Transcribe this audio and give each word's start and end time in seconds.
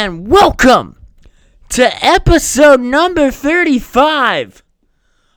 and 0.00 0.28
welcome 0.28 0.96
to 1.68 1.84
episode 2.02 2.80
number 2.80 3.30
35 3.30 4.62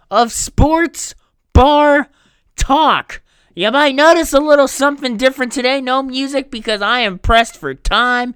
of 0.10 0.32
Sports 0.32 1.16
Bar 1.52 2.08
Talk. 2.56 3.22
You 3.56 3.72
might 3.72 3.94
notice 3.94 4.32
a 4.32 4.40
little 4.40 4.70
something 4.70 5.18
different 5.18 5.52
today. 5.52 5.82
No 5.82 6.02
music 6.02 6.50
because 6.50 6.82
I 6.82 7.02
am 7.02 7.20
pressed 7.20 7.58
for 7.58 7.74
time. 7.74 8.36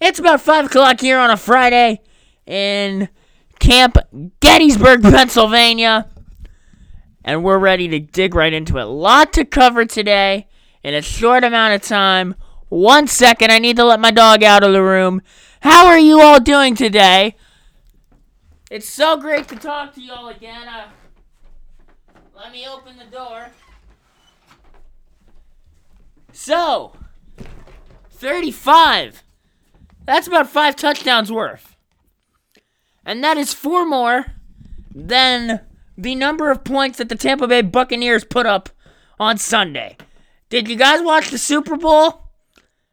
It's 0.00 0.20
about 0.20 0.40
5 0.40 0.66
o'clock 0.66 1.00
here 1.00 1.18
on 1.18 1.32
a 1.32 1.36
Friday 1.36 2.02
in 2.46 3.08
Camp 3.58 3.98
Gettysburg, 4.38 5.02
Pennsylvania. 5.02 6.08
And 7.24 7.42
we're 7.42 7.58
ready 7.58 7.88
to 7.88 7.98
dig 7.98 8.36
right 8.36 8.52
into 8.52 8.78
it. 8.78 8.82
A 8.82 8.86
Lot 8.86 9.32
to 9.32 9.44
cover 9.44 9.84
today 9.84 10.46
in 10.84 10.94
a 10.94 11.02
short 11.02 11.42
amount 11.42 11.74
of 11.74 11.82
time. 11.82 12.36
One 12.68 13.08
second, 13.08 13.50
I 13.50 13.58
need 13.58 13.76
to 13.76 13.84
let 13.84 13.98
my 13.98 14.12
dog 14.12 14.44
out 14.44 14.62
of 14.62 14.72
the 14.72 14.82
room. 14.84 15.20
How 15.60 15.86
are 15.86 15.98
you 15.98 16.20
all 16.20 16.40
doing 16.40 16.74
today? 16.74 17.34
It's 18.70 18.88
so 18.88 19.16
great 19.16 19.48
to 19.48 19.56
talk 19.56 19.94
to 19.94 20.00
you 20.00 20.12
all 20.12 20.28
again. 20.28 20.68
Uh, 20.68 20.88
let 22.36 22.52
me 22.52 22.66
open 22.68 22.96
the 22.96 23.04
door. 23.04 23.48
So, 26.32 26.92
35. 28.10 29.24
That's 30.04 30.28
about 30.28 30.48
five 30.48 30.76
touchdowns 30.76 31.32
worth. 31.32 31.76
And 33.04 33.24
that 33.24 33.36
is 33.36 33.52
four 33.52 33.84
more 33.84 34.26
than 34.94 35.60
the 35.96 36.14
number 36.14 36.50
of 36.50 36.62
points 36.62 36.98
that 36.98 37.08
the 37.08 37.16
Tampa 37.16 37.48
Bay 37.48 37.62
Buccaneers 37.62 38.24
put 38.24 38.46
up 38.46 38.68
on 39.18 39.38
Sunday. 39.38 39.96
Did 40.50 40.68
you 40.68 40.76
guys 40.76 41.02
watch 41.02 41.30
the 41.30 41.38
Super 41.38 41.76
Bowl? 41.76 42.30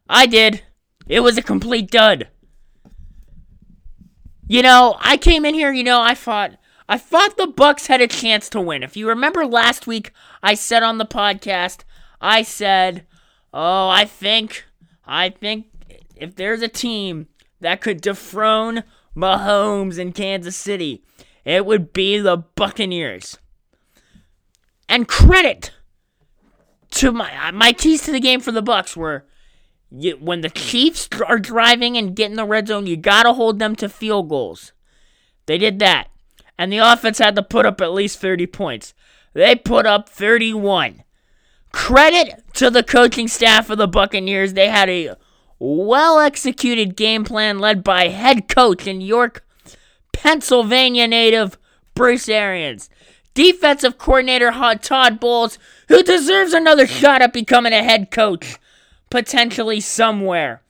I 0.09 0.25
did. 0.25 0.63
It 1.07 1.19
was 1.19 1.37
a 1.37 1.43
complete 1.43 1.91
dud. 1.91 2.29
You 4.47 4.61
know, 4.61 4.95
I 4.99 5.17
came 5.17 5.43
in 5.45 5.53
here, 5.53 5.71
you 5.71 5.83
know, 5.83 6.01
I 6.01 6.13
thought 6.13 6.57
I 6.87 6.99
thought 6.99 7.37
the 7.37 7.47
Bucks 7.47 7.87
had 7.87 7.99
a 7.99 8.07
chance 8.07 8.47
to 8.49 8.61
win. 8.61 8.83
If 8.83 8.95
you 8.95 9.07
remember 9.07 9.45
last 9.45 9.87
week, 9.87 10.11
I 10.43 10.53
said 10.53 10.83
on 10.83 10.99
the 10.99 11.05
podcast, 11.05 11.79
I 12.21 12.43
said, 12.43 13.07
"Oh, 13.51 13.89
I 13.89 14.05
think 14.05 14.65
I 15.03 15.29
think 15.29 15.65
if 16.15 16.35
there's 16.35 16.61
a 16.61 16.67
team 16.67 17.27
that 17.59 17.81
could 17.81 18.01
dethrone 18.01 18.83
Mahomes 19.15 19.97
in 19.97 20.13
Kansas 20.13 20.55
City, 20.55 21.03
it 21.43 21.65
would 21.65 21.91
be 21.91 22.19
the 22.19 22.37
Buccaneers." 22.37 23.39
And 24.87 25.07
credit 25.07 25.71
to 26.91 27.11
my 27.11 27.49
my 27.49 27.73
keys 27.73 28.03
to 28.03 28.11
the 28.11 28.19
game 28.19 28.41
for 28.41 28.51
the 28.51 28.61
Bucks 28.61 28.95
were 28.95 29.25
you, 30.01 30.17
when 30.17 30.41
the 30.41 30.49
Chiefs 30.49 31.07
are 31.27 31.39
driving 31.39 31.97
and 31.97 32.15
get 32.15 32.29
in 32.29 32.37
the 32.37 32.45
red 32.45 32.67
zone, 32.67 32.87
you 32.87 32.97
gotta 32.97 33.33
hold 33.33 33.59
them 33.59 33.75
to 33.77 33.89
field 33.89 34.29
goals. 34.29 34.71
They 35.45 35.57
did 35.57 35.79
that, 35.79 36.09
and 36.57 36.71
the 36.71 36.77
offense 36.77 37.19
had 37.19 37.35
to 37.35 37.43
put 37.43 37.65
up 37.65 37.81
at 37.81 37.93
least 37.93 38.19
30 38.19 38.47
points. 38.47 38.93
They 39.33 39.55
put 39.55 39.85
up 39.85 40.09
31. 40.09 41.03
Credit 41.71 42.41
to 42.53 42.69
the 42.69 42.83
coaching 42.83 43.27
staff 43.27 43.69
of 43.69 43.77
the 43.77 43.87
Buccaneers. 43.87 44.53
They 44.53 44.69
had 44.69 44.89
a 44.89 45.15
well 45.59 46.19
executed 46.19 46.95
game 46.95 47.23
plan 47.23 47.59
led 47.59 47.83
by 47.83 48.07
head 48.07 48.47
coach 48.47 48.87
in 48.87 49.01
York, 49.01 49.45
Pennsylvania 50.13 51.07
native 51.07 51.57
Bruce 51.93 52.29
Arians. 52.29 52.89
Defensive 53.33 53.97
coordinator 53.97 54.51
Todd 54.81 55.19
Bowles, 55.19 55.59
who 55.89 56.01
deserves 56.01 56.53
another 56.53 56.87
shot 56.87 57.21
at 57.21 57.33
becoming 57.33 57.73
a 57.73 57.83
head 57.83 58.09
coach 58.09 58.57
potentially 59.09 59.79
somewhere. 59.79 60.61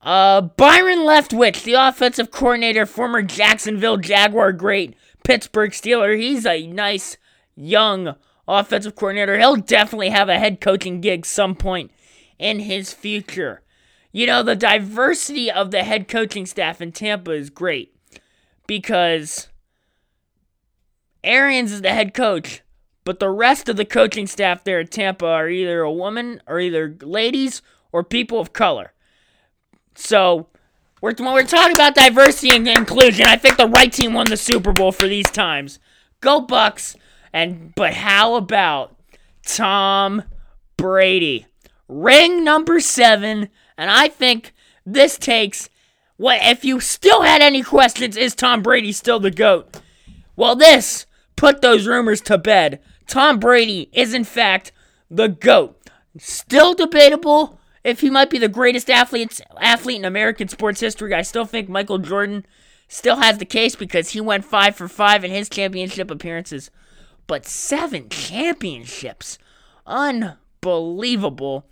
Uh, 0.00 0.40
Byron 0.40 1.00
Leftwich, 1.00 1.62
the 1.62 1.74
offensive 1.74 2.30
coordinator, 2.30 2.86
former 2.86 3.22
Jacksonville 3.22 3.98
Jaguar 3.98 4.52
great, 4.52 4.94
Pittsburgh 5.22 5.70
Steeler. 5.70 6.18
He's 6.18 6.44
a 6.44 6.66
nice 6.66 7.16
young 7.54 8.16
offensive 8.48 8.96
coordinator. 8.96 9.38
He'll 9.38 9.56
definitely 9.56 10.10
have 10.10 10.28
a 10.28 10.38
head 10.38 10.60
coaching 10.60 11.00
gig 11.00 11.24
some 11.24 11.54
point 11.54 11.92
in 12.38 12.60
his 12.60 12.92
future. 12.92 13.62
You 14.10 14.26
know, 14.26 14.42
the 14.42 14.56
diversity 14.56 15.50
of 15.50 15.70
the 15.70 15.84
head 15.84 16.08
coaching 16.08 16.46
staff 16.46 16.80
in 16.80 16.92
Tampa 16.92 17.30
is 17.30 17.48
great 17.48 17.94
because 18.66 19.48
Arians 21.24 21.72
is 21.72 21.82
the 21.82 21.92
head 21.92 22.12
coach, 22.12 22.62
but 23.04 23.18
the 23.18 23.30
rest 23.30 23.68
of 23.68 23.76
the 23.76 23.84
coaching 23.84 24.26
staff 24.26 24.64
there 24.64 24.80
at 24.80 24.90
Tampa 24.90 25.26
are 25.26 25.48
either 25.48 25.80
a 25.80 25.92
woman 25.92 26.40
or 26.46 26.60
either 26.60 26.96
ladies 27.02 27.62
or 27.90 28.04
people 28.04 28.40
of 28.40 28.52
color. 28.52 28.92
So, 29.94 30.48
we're, 31.00 31.14
when 31.18 31.32
we're 31.32 31.42
talking 31.44 31.74
about 31.74 31.94
diversity 31.94 32.54
and 32.54 32.66
inclusion, 32.66 33.26
I 33.26 33.36
think 33.36 33.56
the 33.56 33.66
right 33.66 33.92
team 33.92 34.14
won 34.14 34.26
the 34.26 34.36
Super 34.36 34.72
Bowl 34.72 34.92
for 34.92 35.08
these 35.08 35.30
times. 35.30 35.78
Go 36.20 36.40
Bucks! 36.40 36.96
And 37.32 37.74
but 37.74 37.94
how 37.94 38.36
about 38.36 38.96
Tom 39.44 40.22
Brady? 40.76 41.46
Ring 41.88 42.44
number 42.44 42.78
seven, 42.80 43.48
and 43.76 43.90
I 43.90 44.08
think 44.08 44.54
this 44.86 45.18
takes 45.18 45.68
what 46.16 46.38
if 46.42 46.64
you 46.64 46.78
still 46.78 47.22
had 47.22 47.42
any 47.42 47.62
questions, 47.62 48.16
is 48.16 48.34
Tom 48.34 48.62
Brady 48.62 48.92
still 48.92 49.18
the 49.18 49.30
GOAT? 49.30 49.80
Well, 50.36 50.54
this 50.54 51.06
put 51.34 51.60
those 51.60 51.88
rumors 51.88 52.20
to 52.22 52.38
bed. 52.38 52.80
Tom 53.12 53.38
Brady 53.38 53.90
is, 53.92 54.14
in 54.14 54.24
fact, 54.24 54.72
the 55.10 55.28
GOAT. 55.28 55.76
Still 56.16 56.72
debatable 56.72 57.60
if 57.84 58.00
he 58.00 58.08
might 58.08 58.30
be 58.30 58.38
the 58.38 58.48
greatest 58.48 58.88
athlete, 58.88 59.38
athlete 59.60 59.98
in 59.98 60.06
American 60.06 60.48
sports 60.48 60.80
history. 60.80 61.12
I 61.12 61.20
still 61.20 61.44
think 61.44 61.68
Michael 61.68 61.98
Jordan 61.98 62.46
still 62.88 63.16
has 63.16 63.36
the 63.36 63.44
case 63.44 63.76
because 63.76 64.12
he 64.12 64.22
went 64.22 64.46
5 64.46 64.74
for 64.74 64.88
5 64.88 65.24
in 65.24 65.30
his 65.30 65.50
championship 65.50 66.10
appearances. 66.10 66.70
But 67.26 67.44
seven 67.44 68.08
championships. 68.08 69.36
Unbelievable. 69.86 71.66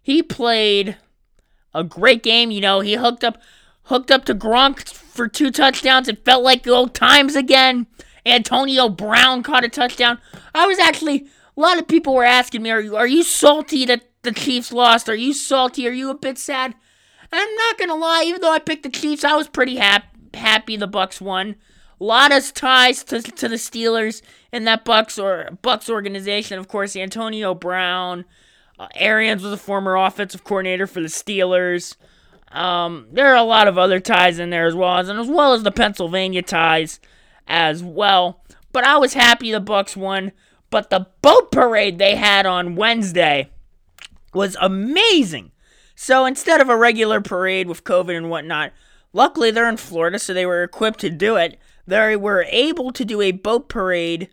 He 0.00 0.22
played 0.22 0.96
a 1.74 1.82
great 1.82 2.22
game. 2.22 2.52
You 2.52 2.60
know, 2.60 2.78
he 2.78 2.94
hooked 2.94 3.24
up 3.24 3.38
hooked 3.86 4.12
up 4.12 4.24
to 4.26 4.34
Gronk 4.34 4.88
for 4.88 5.26
two 5.26 5.50
touchdowns. 5.50 6.06
It 6.06 6.24
felt 6.24 6.44
like 6.44 6.62
the 6.62 6.70
old 6.70 6.94
times 6.94 7.34
again. 7.34 7.88
Antonio 8.26 8.88
Brown 8.88 9.42
caught 9.42 9.64
a 9.64 9.68
touchdown. 9.68 10.18
I 10.54 10.66
was 10.66 10.78
actually 10.78 11.26
a 11.56 11.60
lot 11.60 11.78
of 11.78 11.86
people 11.86 12.14
were 12.14 12.24
asking 12.24 12.62
me, 12.62 12.70
"Are 12.70 12.80
you 12.80 12.96
are 12.96 13.06
you 13.06 13.22
salty 13.22 13.84
that 13.86 14.02
the 14.22 14.32
Chiefs 14.32 14.72
lost? 14.72 15.08
Are 15.08 15.14
you 15.14 15.32
salty? 15.32 15.86
Are 15.86 15.92
you 15.92 16.10
a 16.10 16.14
bit 16.14 16.38
sad?" 16.38 16.74
And 17.30 17.40
I'm 17.40 17.54
not 17.56 17.78
gonna 17.78 17.96
lie, 17.96 18.24
even 18.26 18.40
though 18.40 18.52
I 18.52 18.58
picked 18.58 18.82
the 18.82 18.90
Chiefs, 18.90 19.24
I 19.24 19.34
was 19.34 19.48
pretty 19.48 19.76
happy 19.76 20.06
happy 20.34 20.76
the 20.76 20.86
Bucks 20.86 21.20
won. 21.20 21.56
A 22.00 22.04
lot 22.04 22.32
of 22.32 22.52
ties 22.54 23.04
to, 23.04 23.22
to 23.22 23.48
the 23.48 23.56
Steelers 23.56 24.20
in 24.52 24.64
that 24.64 24.84
Bucks 24.84 25.18
or 25.18 25.50
Bucks 25.62 25.88
organization. 25.88 26.58
Of 26.58 26.68
course, 26.68 26.96
Antonio 26.96 27.54
Brown, 27.54 28.24
uh, 28.78 28.88
Arians 28.96 29.42
was 29.42 29.52
a 29.52 29.56
former 29.56 29.96
offensive 29.96 30.44
coordinator 30.44 30.86
for 30.86 31.00
the 31.00 31.08
Steelers. 31.08 31.96
Um, 32.50 33.06
there 33.12 33.28
are 33.28 33.36
a 33.36 33.42
lot 33.42 33.68
of 33.68 33.78
other 33.78 34.00
ties 34.00 34.38
in 34.38 34.50
there 34.50 34.66
as 34.66 34.74
well 34.74 34.98
as, 34.98 35.08
and 35.08 35.18
as 35.18 35.28
well 35.28 35.54
as 35.54 35.62
the 35.62 35.72
Pennsylvania 35.72 36.42
ties 36.42 37.00
as 37.46 37.82
well. 37.82 38.42
But 38.72 38.84
I 38.84 38.98
was 38.98 39.14
happy 39.14 39.52
the 39.52 39.60
Bucks 39.60 39.96
won. 39.96 40.32
But 40.70 40.90
the 40.90 41.06
boat 41.22 41.52
parade 41.52 41.98
they 41.98 42.16
had 42.16 42.46
on 42.46 42.74
Wednesday 42.74 43.50
was 44.32 44.56
amazing. 44.60 45.52
So 45.94 46.26
instead 46.26 46.60
of 46.60 46.68
a 46.68 46.76
regular 46.76 47.20
parade 47.20 47.68
with 47.68 47.84
COVID 47.84 48.16
and 48.16 48.28
whatnot, 48.28 48.72
luckily 49.12 49.50
they're 49.52 49.68
in 49.68 49.76
Florida, 49.76 50.18
so 50.18 50.34
they 50.34 50.46
were 50.46 50.64
equipped 50.64 50.98
to 51.00 51.10
do 51.10 51.36
it. 51.36 51.58
They 51.86 52.16
were 52.16 52.46
able 52.48 52.90
to 52.92 53.04
do 53.04 53.20
a 53.20 53.30
boat 53.30 53.68
parade. 53.68 54.28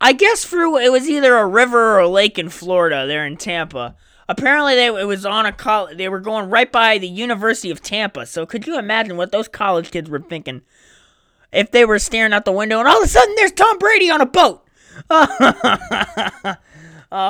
I 0.00 0.12
guess 0.12 0.44
through 0.44 0.78
it 0.78 0.90
was 0.90 1.08
either 1.08 1.36
a 1.36 1.46
river 1.46 1.94
or 1.94 2.00
a 2.00 2.08
lake 2.08 2.38
in 2.38 2.48
Florida. 2.48 3.06
There 3.06 3.24
in 3.24 3.36
Tampa. 3.36 3.94
Apparently, 4.28 4.74
they 4.74 4.86
it 4.86 5.06
was 5.06 5.24
on 5.24 5.46
a 5.46 5.52
college. 5.52 5.96
They 5.96 6.08
were 6.08 6.18
going 6.18 6.50
right 6.50 6.70
by 6.70 6.98
the 6.98 7.08
University 7.08 7.70
of 7.70 7.82
Tampa. 7.82 8.26
So 8.26 8.44
could 8.44 8.66
you 8.66 8.78
imagine 8.78 9.16
what 9.16 9.30
those 9.30 9.46
college 9.46 9.92
kids 9.92 10.10
were 10.10 10.20
thinking? 10.20 10.62
If 11.52 11.70
they 11.70 11.84
were 11.84 11.98
staring 11.98 12.32
out 12.32 12.44
the 12.44 12.52
window 12.52 12.78
and 12.78 12.88
all 12.88 12.98
of 12.98 13.04
a 13.04 13.08
sudden 13.08 13.34
there's 13.36 13.52
Tom 13.52 13.78
Brady 13.78 14.10
on 14.10 14.20
a 14.20 14.26
boat. 14.26 14.62
uh, 15.10 16.54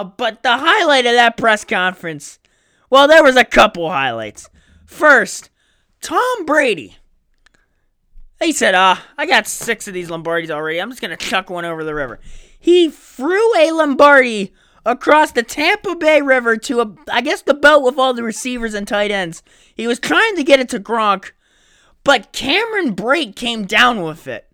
but 0.04 0.42
the 0.42 0.56
highlight 0.56 1.06
of 1.06 1.12
that 1.12 1.36
press 1.36 1.64
conference, 1.64 2.38
well, 2.90 3.08
there 3.08 3.24
was 3.24 3.36
a 3.36 3.44
couple 3.44 3.90
highlights. 3.90 4.48
First, 4.84 5.50
Tom 6.00 6.46
Brady. 6.46 6.96
He 8.42 8.52
said, 8.52 8.74
ah, 8.74 9.00
uh, 9.00 9.04
I 9.16 9.26
got 9.26 9.46
six 9.46 9.88
of 9.88 9.94
these 9.94 10.10
Lombardis 10.10 10.50
already. 10.50 10.80
I'm 10.80 10.90
just 10.90 11.00
to 11.00 11.16
chuck 11.16 11.48
one 11.48 11.64
over 11.64 11.82
the 11.82 11.94
river. 11.94 12.20
He 12.58 12.90
threw 12.90 13.56
a 13.56 13.72
Lombardi 13.72 14.52
across 14.84 15.32
the 15.32 15.42
Tampa 15.42 15.96
Bay 15.96 16.20
River 16.20 16.56
to, 16.56 16.80
a, 16.80 16.94
I 17.10 17.20
guess, 17.22 17.42
the 17.42 17.54
boat 17.54 17.82
with 17.82 17.98
all 17.98 18.14
the 18.14 18.22
receivers 18.22 18.74
and 18.74 18.86
tight 18.86 19.10
ends. 19.10 19.42
He 19.74 19.86
was 19.86 19.98
trying 19.98 20.36
to 20.36 20.44
get 20.44 20.60
it 20.60 20.68
to 20.70 20.80
Gronk, 20.80 21.32
but 22.06 22.30
Cameron 22.30 22.94
Brate 22.94 23.34
came 23.34 23.66
down 23.66 24.00
with 24.00 24.28
it. 24.28 24.48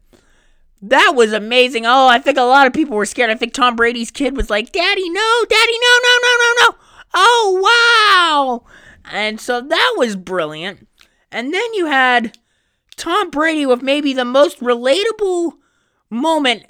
That 0.80 1.12
was 1.14 1.34
amazing. 1.34 1.84
Oh, 1.84 2.08
I 2.08 2.18
think 2.18 2.38
a 2.38 2.42
lot 2.42 2.66
of 2.66 2.72
people 2.72 2.96
were 2.96 3.04
scared. 3.04 3.28
I 3.28 3.34
think 3.34 3.52
Tom 3.52 3.76
Brady's 3.76 4.10
kid 4.10 4.34
was 4.34 4.48
like, 4.48 4.72
Daddy, 4.72 5.10
no, 5.10 5.44
Daddy, 5.50 5.72
no, 5.78 5.98
no, 6.02 6.18
no, 6.22 6.36
no, 6.38 6.54
no. 6.62 6.76
Oh, 7.12 8.62
wow. 8.64 8.64
And 9.12 9.38
so 9.38 9.60
that 9.60 9.94
was 9.98 10.16
brilliant. 10.16 10.88
And 11.30 11.52
then 11.52 11.74
you 11.74 11.86
had 11.86 12.38
Tom 12.96 13.28
Brady 13.28 13.66
with 13.66 13.82
maybe 13.82 14.14
the 14.14 14.24
most 14.24 14.58
relatable 14.60 15.52
moment 16.08 16.64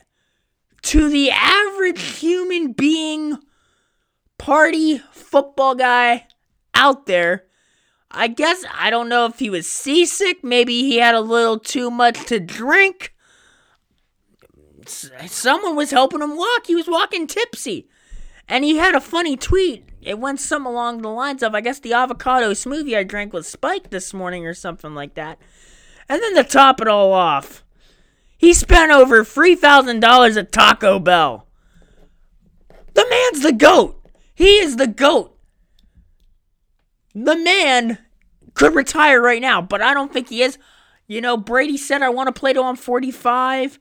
to 0.82 1.08
the 1.08 1.30
average 1.30 2.02
human 2.18 2.72
being 2.72 3.38
party 4.36 4.98
football 5.12 5.76
guy 5.76 6.26
out 6.74 7.06
there. 7.06 7.44
I 8.12 8.28
guess 8.28 8.64
I 8.72 8.90
don't 8.90 9.08
know 9.08 9.24
if 9.26 9.38
he 9.38 9.48
was 9.48 9.66
seasick, 9.66 10.44
maybe 10.44 10.82
he 10.82 10.98
had 10.98 11.14
a 11.14 11.20
little 11.20 11.58
too 11.58 11.90
much 11.90 12.24
to 12.26 12.38
drink. 12.38 13.14
Someone 14.86 15.76
was 15.76 15.90
helping 15.90 16.20
him 16.20 16.36
walk. 16.36 16.66
He 16.66 16.74
was 16.74 16.88
walking 16.88 17.26
tipsy. 17.26 17.88
And 18.48 18.64
he 18.64 18.76
had 18.76 18.94
a 18.94 19.00
funny 19.00 19.36
tweet. 19.36 19.88
It 20.02 20.18
went 20.18 20.40
some 20.40 20.66
along 20.66 21.00
the 21.00 21.08
lines 21.08 21.42
of 21.42 21.54
I 21.54 21.60
guess 21.60 21.78
the 21.78 21.92
avocado 21.94 22.50
smoothie 22.50 22.96
I 22.96 23.04
drank 23.04 23.32
was 23.32 23.46
spiked 23.46 23.90
this 23.90 24.12
morning 24.12 24.46
or 24.46 24.54
something 24.54 24.94
like 24.94 25.14
that. 25.14 25.38
And 26.08 26.20
then 26.20 26.34
to 26.34 26.44
top 26.44 26.80
it 26.80 26.88
all 26.88 27.12
off, 27.12 27.64
he 28.36 28.52
spent 28.52 28.90
over 28.90 29.24
$3,000 29.24 30.36
at 30.36 30.52
Taco 30.52 30.98
Bell. 30.98 31.46
The 32.94 33.06
man's 33.08 33.42
the 33.42 33.52
GOAT. 33.52 34.04
He 34.34 34.58
is 34.58 34.76
the 34.76 34.88
GOAT. 34.88 35.31
The 37.14 37.36
man 37.36 37.98
could 38.54 38.74
retire 38.74 39.20
right 39.20 39.42
now, 39.42 39.60
but 39.60 39.82
I 39.82 39.94
don't 39.94 40.12
think 40.12 40.28
he 40.28 40.42
is. 40.42 40.58
You 41.06 41.20
know, 41.20 41.36
Brady 41.36 41.76
said, 41.76 42.02
I 42.02 42.08
want 42.08 42.28
to 42.28 42.38
play 42.38 42.52
till 42.52 42.64
I'm 42.64 42.76
45. 42.76 43.78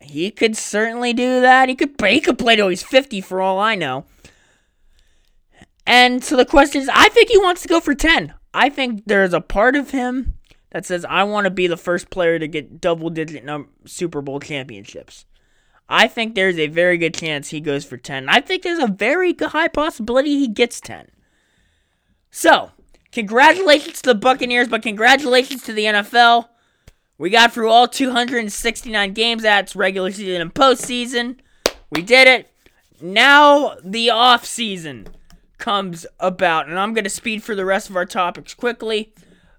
He 0.00 0.30
could 0.30 0.56
certainly 0.56 1.12
do 1.12 1.40
that. 1.40 1.68
He 1.68 1.74
could, 1.74 1.94
he 2.00 2.20
could 2.20 2.38
play 2.38 2.56
till 2.56 2.68
he's 2.68 2.82
50 2.82 3.20
for 3.20 3.40
all 3.40 3.58
I 3.58 3.74
know. 3.74 4.04
And 5.86 6.22
so 6.22 6.36
the 6.36 6.44
question 6.44 6.82
is, 6.82 6.90
I 6.92 7.08
think 7.08 7.30
he 7.30 7.38
wants 7.38 7.62
to 7.62 7.68
go 7.68 7.80
for 7.80 7.94
10. 7.94 8.34
I 8.52 8.68
think 8.68 9.02
there's 9.06 9.32
a 9.32 9.40
part 9.40 9.76
of 9.76 9.90
him 9.90 10.34
that 10.70 10.86
says, 10.86 11.04
I 11.04 11.24
want 11.24 11.46
to 11.46 11.50
be 11.50 11.66
the 11.66 11.76
first 11.76 12.10
player 12.10 12.38
to 12.38 12.46
get 12.46 12.80
double 12.80 13.10
digit 13.10 13.44
num- 13.44 13.70
Super 13.86 14.22
Bowl 14.22 14.40
championships. 14.40 15.24
I 15.88 16.06
think 16.06 16.34
there's 16.34 16.58
a 16.58 16.68
very 16.68 16.96
good 16.96 17.14
chance 17.14 17.48
he 17.48 17.60
goes 17.60 17.84
for 17.84 17.96
10. 17.96 18.28
I 18.28 18.40
think 18.40 18.62
there's 18.62 18.78
a 18.78 18.86
very 18.86 19.34
high 19.34 19.68
possibility 19.68 20.38
he 20.38 20.48
gets 20.48 20.80
10. 20.80 21.08
So, 22.30 22.70
congratulations 23.12 24.02
to 24.02 24.10
the 24.10 24.14
Buccaneers, 24.14 24.68
but 24.68 24.82
congratulations 24.82 25.62
to 25.64 25.72
the 25.72 25.84
NFL. 25.84 26.48
We 27.18 27.28
got 27.28 27.52
through 27.52 27.68
all 27.68 27.86
269 27.86 29.12
games. 29.12 29.42
That's 29.42 29.76
regular 29.76 30.10
season 30.10 30.40
and 30.40 30.54
postseason. 30.54 31.38
We 31.90 32.02
did 32.02 32.28
it. 32.28 32.50
Now 33.02 33.76
the 33.82 34.10
off 34.10 34.44
season 34.44 35.08
comes 35.58 36.06
about, 36.18 36.68
and 36.68 36.78
I'm 36.78 36.94
going 36.94 37.04
to 37.04 37.10
speed 37.10 37.42
for 37.42 37.54
the 37.54 37.64
rest 37.64 37.90
of 37.90 37.96
our 37.96 38.06
topics 38.06 38.54
quickly. 38.54 39.12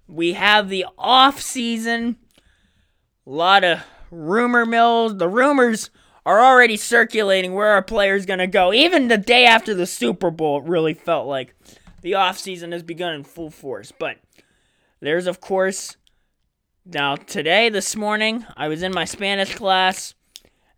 We 0.08 0.32
have 0.32 0.68
the 0.68 0.86
off 0.98 1.40
season. 1.40 2.16
A 3.26 3.30
lot 3.30 3.64
of 3.64 3.80
rumor 4.10 4.66
mills. 4.66 5.16
The 5.18 5.28
rumors 5.28 5.90
are 6.24 6.40
already 6.40 6.76
circulating 6.76 7.54
where 7.54 7.68
our 7.68 7.82
players 7.82 8.26
going 8.26 8.38
to 8.38 8.46
go. 8.46 8.72
Even 8.72 9.08
the 9.08 9.18
day 9.18 9.44
after 9.44 9.74
the 9.74 9.86
Super 9.86 10.30
Bowl, 10.30 10.60
it 10.60 10.68
really 10.68 10.94
felt 10.94 11.26
like 11.26 11.54
the 12.02 12.14
off 12.14 12.38
season 12.38 12.72
has 12.72 12.82
begun 12.82 13.14
in 13.14 13.24
full 13.24 13.50
force. 13.50 13.92
But 13.96 14.18
there's, 15.00 15.26
of 15.26 15.40
course, 15.40 15.96
now 16.84 17.16
today, 17.16 17.68
this 17.68 17.96
morning, 17.96 18.44
I 18.56 18.68
was 18.68 18.82
in 18.82 18.92
my 18.92 19.04
Spanish 19.04 19.54
class. 19.54 20.14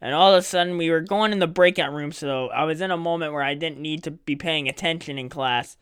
And 0.00 0.15
all 0.15 0.35
of 0.35 0.38
a 0.38 0.43
sudden, 0.43 0.76
we 0.76 0.91
were 0.91 1.00
going 1.00 1.32
in 1.32 1.38
the 1.38 1.47
breakout 1.47 1.94
room, 1.94 2.12
so 2.12 2.49
I 2.49 2.65
was 2.65 2.82
in 2.82 2.91
a 2.91 2.97
moment 2.97 3.32
where 3.32 3.43
I 3.43 3.55
didn't 3.55 3.81
need 3.81 4.05
to 4.05 4.11
be 4.11 4.37
paying 4.37 4.69
attention 4.69 5.19
in 5.19 5.31
class. 5.31 5.79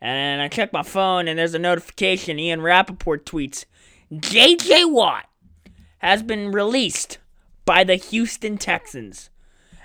And 0.00 0.40
I 0.40 0.48
checked 0.48 0.72
my 0.72 0.82
phone, 0.82 1.28
and 1.28 1.38
there's 1.38 1.52
a 1.52 1.58
notification. 1.58 2.38
Ian 2.38 2.62
Rapoport 2.62 3.26
tweets 3.26 3.66
JJ 4.12 4.90
Watt 4.90 5.26
has 5.98 6.22
been 6.22 6.52
released 6.52 7.18
by 7.66 7.84
the 7.84 7.96
Houston 7.96 8.56
Texans. 8.56 9.28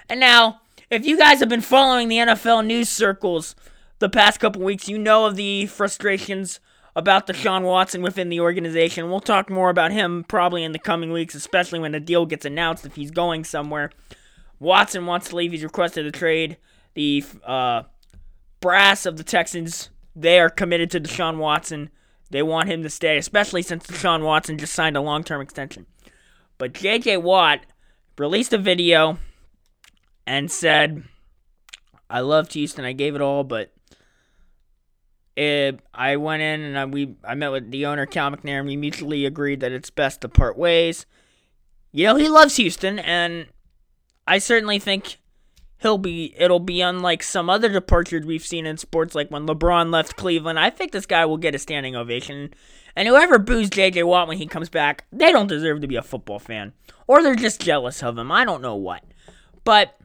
And 0.08 0.20
now, 0.20 0.62
if 0.90 1.06
you 1.06 1.18
guys 1.18 1.40
have 1.40 1.50
been 1.50 1.60
following 1.62 2.08
the 2.08 2.18
NFL 2.18 2.66
news 2.66 2.88
circles 2.88 3.56
the 4.02 4.10
past 4.10 4.40
couple 4.40 4.64
weeks, 4.64 4.90
you 4.90 4.98
know 4.98 5.26
of 5.26 5.36
the 5.36 5.68
frustrations 5.68 6.60
about 6.96 7.28
Deshaun 7.28 7.62
Watson 7.62 8.02
within 8.02 8.30
the 8.30 8.42
organization. 8.42 9.10
We'll 9.10 9.22
talk 9.22 9.50
more 9.50 9.70
about 9.70 9.92
him 9.92 10.26
probably 10.28 10.64
in 10.64 10.74
the 10.74 10.80
coming 10.80 11.12
weeks, 11.12 11.36
especially 11.36 11.80
when 11.80 11.94
the 11.94 12.00
deal 12.00 12.26
gets 12.26 12.44
announced 12.44 12.86
if 12.86 12.96
he's 12.96 13.12
going 13.12 13.46
somewhere. 13.46 13.92
Watson 14.60 15.06
wants 15.06 15.30
to 15.30 15.36
leave. 15.36 15.52
He's 15.52 15.64
requested 15.64 16.06
a 16.06 16.12
trade. 16.12 16.58
The 16.96 17.24
uh, 17.46 17.84
brass 18.60 19.06
of 19.06 19.18
the 19.18 19.24
Texans, 19.24 19.90
they 20.16 20.40
are 20.40 20.50
committed 20.50 20.92
to 20.92 21.00
Deshaun 21.00 21.38
Watson. 21.38 21.90
They 22.32 22.42
want 22.42 22.70
him 22.70 22.82
to 22.84 22.90
stay, 22.90 23.18
especially 23.18 23.62
since 23.62 23.86
Deshaun 23.86 24.24
Watson 24.24 24.58
just 24.58 24.74
signed 24.74 24.98
a 24.98 25.02
long 25.02 25.24
term 25.24 25.42
extension. 25.42 25.86
But 26.58 26.74
J.J. 26.74 27.18
Watt 27.18 27.66
released 28.18 28.52
a 28.52 28.58
video 28.58 29.20
and 30.26 30.52
said, 30.52 31.04
I 32.10 32.22
loved 32.22 32.54
Houston. 32.54 32.84
I 32.84 32.94
gave 32.94 33.16
it 33.16 33.22
all, 33.22 33.44
but 33.44 33.72
it, 35.36 35.80
I 35.94 36.18
went 36.18 36.42
in 36.42 36.62
and 36.62 36.78
I, 36.78 36.86
we 36.86 37.16
I 37.24 37.36
met 37.36 37.52
with 37.52 37.72
the 37.72 37.86
owner 37.86 38.06
Cal 38.06 38.32
McNair 38.32 38.60
and 38.60 38.68
we 38.68 38.76
mutually 38.76 39.26
agreed 39.26 39.62
that 39.62 39.72
it's 39.72 39.90
best 39.90 40.22
to 40.22 40.30
part 40.30 40.58
ways. 40.58 41.06
You 41.92 42.06
know 42.06 42.16
he 42.16 42.30
loves 42.30 42.58
Houston 42.58 43.00
and 43.00 43.48
I 44.28 44.38
certainly 44.38 44.80
think 44.80 45.18
he'll 45.82 45.98
be 45.98 46.34
it'll 46.38 46.60
be 46.60 46.82
unlike 46.82 47.24
some 47.24 47.50
other 47.50 47.70
departures 47.70 48.26
we've 48.26 48.46
seen 48.46 48.66
in 48.66 48.78
sports 48.78 49.16
like 49.16 49.30
when 49.30 49.48
LeBron 49.48 49.92
left 49.92 50.16
Cleveland. 50.16 50.60
I 50.60 50.70
think 50.70 50.92
this 50.92 51.06
guy 51.06 51.26
will 51.26 51.38
get 51.38 51.56
a 51.56 51.60
standing 51.60 51.96
ovation. 51.96 52.54
And 52.96 53.08
whoever 53.08 53.40
boos 53.40 53.70
JJ 53.70 54.04
Watt 54.06 54.28
when 54.28 54.38
he 54.38 54.48
comes 54.48 54.70
back, 54.70 55.06
they 55.12 55.32
don't 55.32 55.48
deserve 55.48 55.82
to 55.82 55.88
be 55.88 55.96
a 55.96 56.02
football 56.02 56.40
fan. 56.40 56.74
Or 57.08 57.24
they're 57.24 57.36
just 57.36 57.62
jealous 57.62 58.04
of 58.04 58.18
him. 58.18 58.32
I 58.32 58.44
don't 58.44 58.62
know 58.62 58.76
what. 58.76 59.04
But 59.64 59.98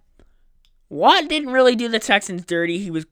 Watt 0.89 1.29
didn't 1.29 1.53
really 1.53 1.75
do 1.75 1.89
the 1.89 1.99
Texans 1.99 2.45
dirty. 2.45 2.79
He 2.79 2.91
was 2.91 3.07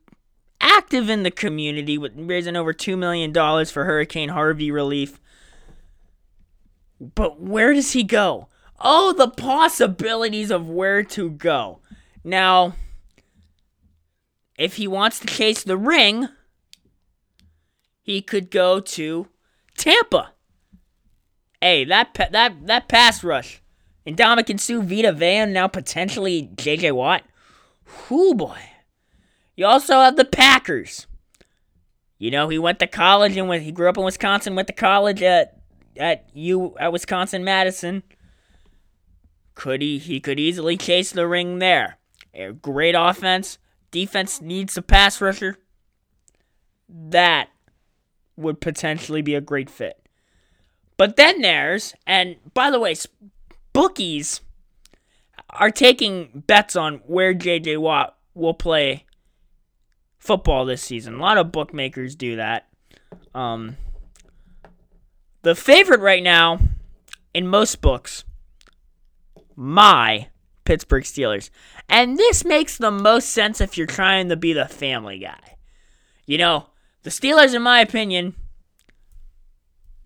active 0.64 1.10
in 1.10 1.22
the 1.22 1.30
community 1.30 1.98
with 1.98 2.12
raising 2.16 2.56
over 2.56 2.72
$2 2.72 2.96
million 2.96 3.32
for 3.66 3.84
Hurricane 3.84 4.30
Harvey 4.30 4.70
relief. 4.70 5.20
But 6.98 7.40
where 7.40 7.74
does 7.74 7.92
he 7.92 8.02
go? 8.02 8.48
Oh, 8.80 9.12
the 9.12 9.28
possibilities 9.28 10.50
of 10.50 10.68
where 10.68 11.02
to 11.04 11.30
go. 11.30 11.80
Now, 12.24 12.74
if 14.58 14.76
he 14.76 14.88
wants 14.88 15.20
to 15.20 15.26
chase 15.26 15.62
the 15.62 15.76
ring, 15.76 16.28
he 18.02 18.22
could 18.22 18.50
go 18.50 18.80
to 18.80 19.28
Tampa. 19.76 20.32
Hey, 21.60 21.84
that 21.84 22.14
that 22.30 22.66
that 22.66 22.88
pass 22.88 23.24
rush. 23.24 23.62
And 24.06 24.16
Ndamukong 24.16 24.60
Suh, 24.60 24.80
Vita 24.80 25.12
Vea, 25.12 25.46
now 25.46 25.66
potentially 25.66 26.50
JJ 26.56 26.92
Watt. 26.92 27.22
Whoo 28.08 28.34
boy. 28.34 28.58
You 29.56 29.66
also 29.66 30.00
have 30.00 30.16
the 30.16 30.24
Packers. 30.24 31.06
You 32.18 32.30
know, 32.30 32.48
he 32.48 32.58
went 32.58 32.78
to 32.78 32.86
college 32.86 33.36
and 33.36 33.52
he 33.52 33.72
grew 33.72 33.88
up 33.88 33.98
in 33.98 34.04
Wisconsin, 34.04 34.54
went 34.54 34.68
to 34.68 34.74
college 34.74 35.22
at 35.22 35.60
at 35.96 36.28
U 36.34 36.74
at 36.78 36.92
Wisconsin 36.92 37.44
Madison. 37.44 38.02
Could 39.54 39.82
he 39.82 39.98
he 39.98 40.20
could 40.20 40.40
easily 40.40 40.76
chase 40.76 41.12
the 41.12 41.26
ring 41.26 41.58
there. 41.58 41.98
A 42.32 42.52
great 42.52 42.94
offense. 42.96 43.58
Defense 43.90 44.40
needs 44.40 44.76
a 44.76 44.82
pass 44.82 45.20
rusher. 45.20 45.56
That 46.88 47.48
would 48.36 48.60
potentially 48.60 49.22
be 49.22 49.34
a 49.34 49.40
great 49.40 49.70
fit. 49.70 50.04
But 50.96 51.16
then 51.16 51.42
there's, 51.42 51.94
and 52.06 52.36
by 52.54 52.70
the 52.70 52.80
way, 52.80 52.94
bookies 53.72 54.40
are 55.50 55.70
taking 55.70 56.42
bets 56.46 56.74
on 56.74 56.96
where 57.06 57.34
JJ 57.34 57.78
Watt 57.78 58.16
will 58.34 58.54
play 58.54 59.03
football 60.24 60.64
this 60.64 60.82
season. 60.82 61.14
A 61.14 61.20
lot 61.20 61.36
of 61.36 61.52
bookmakers 61.52 62.16
do 62.16 62.36
that. 62.36 62.66
Um, 63.34 63.76
the 65.42 65.54
favorite 65.54 66.00
right 66.00 66.22
now 66.22 66.60
in 67.34 67.46
most 67.46 67.82
books, 67.82 68.24
my 69.54 70.28
Pittsburgh 70.64 71.04
Steelers. 71.04 71.50
And 71.90 72.16
this 72.16 72.42
makes 72.42 72.78
the 72.78 72.90
most 72.90 73.30
sense 73.30 73.60
if 73.60 73.76
you're 73.76 73.86
trying 73.86 74.30
to 74.30 74.36
be 74.36 74.54
the 74.54 74.66
family 74.66 75.18
guy. 75.18 75.56
You 76.24 76.38
know, 76.38 76.68
the 77.02 77.10
Steelers, 77.10 77.54
in 77.54 77.60
my 77.60 77.80
opinion, 77.80 78.34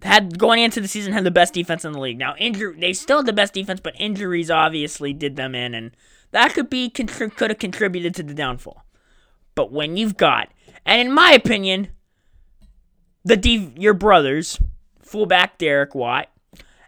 had 0.03 0.37
going 0.37 0.61
into 0.61 0.81
the 0.81 0.89
season 0.89 1.13
had 1.13 1.23
the 1.23 1.31
best 1.31 1.55
defense 1.55 1.85
in 1.85 1.93
the 1.93 2.01
league. 2.01 2.19
Now, 2.19 2.35
injury 2.39 2.77
they 2.79 2.93
still 2.93 3.19
had 3.19 3.27
the 3.27 3.33
best 3.33 3.55
defense, 3.55 3.79
but 3.81 3.95
injuries 3.97 4.51
obviously 4.51 5.13
did 5.13 5.37
them 5.37 5.55
in, 5.55 5.75
and 5.75 5.93
that 6.33 6.55
could 6.55 6.69
be 6.69 6.91
could 6.91 7.09
have 7.11 7.59
contributed 7.59 8.17
to 8.17 8.25
the 8.25 8.35
downfall. 8.35 8.85
But 9.59 9.73
when 9.73 9.97
you've 9.97 10.17
got, 10.17 10.53
and 10.87 11.01
in 11.01 11.13
my 11.13 11.33
opinion, 11.33 11.89
the 13.25 13.37
D, 13.37 13.73
your 13.77 13.93
brothers, 13.93 14.61
fullback 15.03 15.59
Derek 15.59 15.97
Watt, 15.97 16.29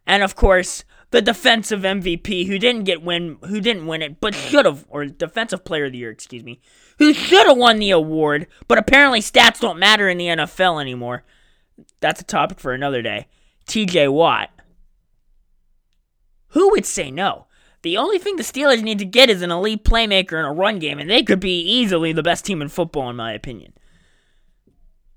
and 0.06 0.22
of 0.22 0.36
course 0.36 0.84
the 1.10 1.20
defensive 1.20 1.80
MVP 1.80 2.46
who 2.46 2.60
didn't 2.60 2.84
get 2.84 3.02
win, 3.02 3.38
who 3.42 3.60
didn't 3.60 3.88
win 3.88 4.02
it, 4.02 4.20
but 4.20 4.36
should 4.36 4.66
have, 4.66 4.86
or 4.88 5.04
defensive 5.06 5.64
player 5.64 5.86
of 5.86 5.90
the 5.90 5.98
year, 5.98 6.12
excuse 6.12 6.44
me, 6.44 6.60
who 7.00 7.12
should 7.12 7.48
have 7.48 7.56
won 7.56 7.80
the 7.80 7.90
award, 7.90 8.46
but 8.68 8.78
apparently 8.78 9.18
stats 9.18 9.58
don't 9.58 9.80
matter 9.80 10.08
in 10.08 10.16
the 10.16 10.26
NFL 10.26 10.80
anymore. 10.80 11.24
That's 11.98 12.20
a 12.20 12.24
topic 12.24 12.60
for 12.60 12.72
another 12.72 13.02
day. 13.02 13.26
TJ 13.66 14.12
Watt, 14.12 14.50
who 16.50 16.70
would 16.70 16.86
say 16.86 17.10
no? 17.10 17.48
The 17.82 17.96
only 17.96 18.18
thing 18.18 18.36
the 18.36 18.42
Steelers 18.42 18.82
need 18.82 18.98
to 18.98 19.04
get 19.06 19.30
is 19.30 19.42
an 19.42 19.50
elite 19.50 19.84
playmaker 19.84 20.38
in 20.38 20.44
a 20.44 20.52
run 20.52 20.78
game, 20.78 20.98
and 20.98 21.08
they 21.08 21.22
could 21.22 21.40
be 21.40 21.60
easily 21.60 22.12
the 22.12 22.22
best 22.22 22.44
team 22.44 22.60
in 22.60 22.68
football, 22.68 23.08
in 23.08 23.16
my 23.16 23.32
opinion. 23.32 23.72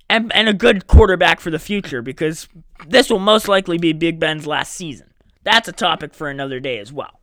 And, 0.10 0.32
and 0.34 0.48
a 0.48 0.54
good 0.54 0.88
quarterback 0.88 1.40
for 1.40 1.50
the 1.50 1.60
future, 1.60 2.02
because 2.02 2.48
this 2.88 3.10
will 3.10 3.20
most 3.20 3.48
likely 3.48 3.78
be 3.78 3.92
Big 3.92 4.20
Ben's 4.20 4.48
last 4.48 4.74
season. 4.74 5.14
That's 5.44 5.68
a 5.68 5.74
topic 5.74 6.14
for 6.14 6.30
another 6.30 6.60
day 6.60 6.80
as 6.80 6.94
well. 6.94 7.20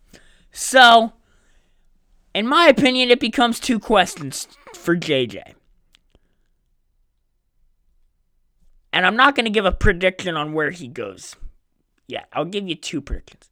So, 0.53 1.15
in 2.35 2.47
my 2.47 2.67
opinion, 2.67 3.11
it 3.11 3.21
becomes 3.21 3.61
two 3.61 3.79
questions 3.79 4.47
for 4.75 4.97
JJ. 4.97 5.55
And 8.93 9.07
I'm 9.07 9.17
not 9.17 9.37
going 9.37 9.45
to 9.45 9.51
give 9.51 9.65
a 9.65 9.73
prediction 9.73 10.37
on 10.37 10.53
where 10.53 10.71
he 10.71 10.89
goes. 10.89 11.37
Yeah, 12.09 12.25
I'll 12.33 12.45
give 12.45 12.69
you 12.69 12.75
two 12.75 13.01
predictions. 13.01 13.50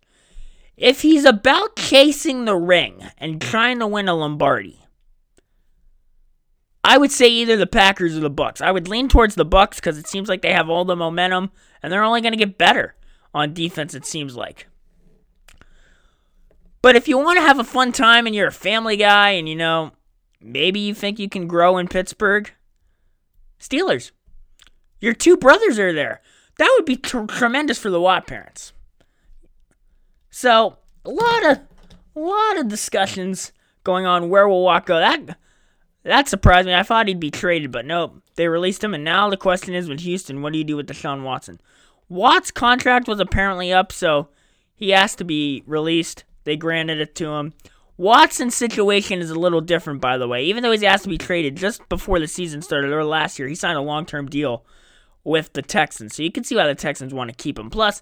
If 0.79 1.03
he's 1.03 1.25
about 1.25 1.75
chasing 1.75 2.45
the 2.45 2.55
ring 2.55 3.03
and 3.19 3.41
trying 3.41 3.81
to 3.81 3.87
win 3.87 4.09
a 4.09 4.15
Lombardi, 4.15 4.79
I 6.85 6.97
would 6.97 7.11
say 7.11 7.27
either 7.27 7.57
the 7.57 7.67
Packers 7.67 8.17
or 8.17 8.21
the 8.21 8.31
Bucks. 8.31 8.61
I 8.61 8.71
would 8.71 8.87
lean 8.87 9.09
towards 9.09 9.35
the 9.35 9.45
Bucks 9.45 9.81
because 9.81 9.99
it 9.99 10.07
seems 10.07 10.29
like 10.29 10.41
they 10.41 10.53
have 10.53 10.71
all 10.71 10.85
the 10.85 10.95
momentum 10.95 11.51
and 11.83 11.93
they're 11.93 12.05
only 12.05 12.21
going 12.21 12.33
to 12.33 12.39
get 12.39 12.59
better 12.59 12.95
on 13.35 13.55
defense. 13.55 13.93
It 13.93 14.07
seems 14.07 14.37
like. 14.37 14.69
But 16.81 16.95
if 16.95 17.09
you 17.09 17.19
want 17.19 17.39
to 17.39 17.45
have 17.45 17.59
a 17.59 17.65
fun 17.65 17.91
time 17.91 18.27
and 18.27 18.35
you're 18.35 18.47
a 18.47 18.53
family 18.53 18.97
guy 18.97 19.31
and 19.31 19.49
you 19.49 19.57
know 19.57 19.91
maybe 20.41 20.79
you 20.79 20.95
think 20.95 21.19
you 21.19 21.29
can 21.29 21.49
grow 21.49 21.77
in 21.79 21.89
Pittsburgh, 21.89 22.53
Steelers. 23.59 24.13
Your 25.01 25.13
two 25.13 25.37
brothers 25.37 25.77
are 25.81 25.93
there. 25.93 26.23
That 26.59 26.73
would 26.77 26.87
be 26.87 26.97
tr- 26.97 27.25
tremendous 27.25 27.79
for 27.79 27.91
the 27.91 28.01
Watt 28.01 28.29
parents. 28.29 28.73
So 30.31 30.77
a 31.05 31.11
lot 31.11 31.51
of 31.51 31.59
a 32.17 32.21
lot 32.21 32.59
of 32.59 32.69
discussions 32.69 33.53
going 33.85 34.07
on 34.07 34.29
where 34.29 34.49
will 34.49 34.65
Watt 34.65 34.87
go. 34.87 34.99
That 34.99 35.39
that 36.05 36.29
surprised 36.29 36.67
me. 36.67 36.75
I 36.75 36.83
thought 36.83 37.09
he'd 37.09 37.21
be 37.21 37.31
traded, 37.31 37.73
but 37.73 37.87
nope. 37.87 38.23
They 38.37 38.49
released 38.49 38.85
him, 38.85 38.95
and 38.95 39.05
now 39.05 39.29
the 39.29 39.37
question 39.37 39.75
is 39.75 39.89
with 39.89 40.01
Houston, 40.01 40.43
what 40.43 40.53
do 40.53 40.59
you 40.59 40.65
do 40.65 40.77
with 40.77 40.89
Deshaun 40.89 41.23
Watson? 41.23 41.61
Watt's 42.09 42.51
contract 42.51 43.09
was 43.09 43.21
apparently 43.21 43.73
up, 43.73 43.93
so 43.93 44.29
he 44.75 44.93
asked 44.93 45.19
to 45.19 45.25
be 45.25 45.63
released. 45.67 46.25
They 46.45 46.57
granted 46.57 47.01
it 47.01 47.15
to 47.17 47.33
him. 47.33 47.53
Watson's 47.97 48.55
situation 48.55 49.19
is 49.19 49.31
a 49.31 49.39
little 49.39 49.61
different, 49.61 50.01
by 50.01 50.17
the 50.17 50.29
way. 50.29 50.45
Even 50.45 50.63
though 50.63 50.71
he's 50.71 50.85
asked 50.85 51.03
to 51.03 51.11
be 51.11 51.19
traded 51.19 51.57
just 51.57 51.87
before 51.89 52.21
the 52.21 52.29
season 52.29 52.63
started, 52.63 52.93
or 52.93 53.05
last 53.05 53.39
year, 53.39 53.49
he 53.49 53.57
signed 53.57 53.77
a 53.77 53.83
long 53.83 54.07
term 54.07 54.29
deal 54.29 54.65
with 55.25 55.53
the 55.53 55.63
Texans. 55.63 56.15
So 56.15 56.23
you 56.23 56.31
can 56.31 56.45
see 56.45 56.55
why 56.55 56.69
the 56.69 56.77
Texans 56.77 57.13
want 57.13 57.29
to 57.29 57.37
keep 57.37 57.59
him. 57.59 57.71
Plus, 57.71 58.01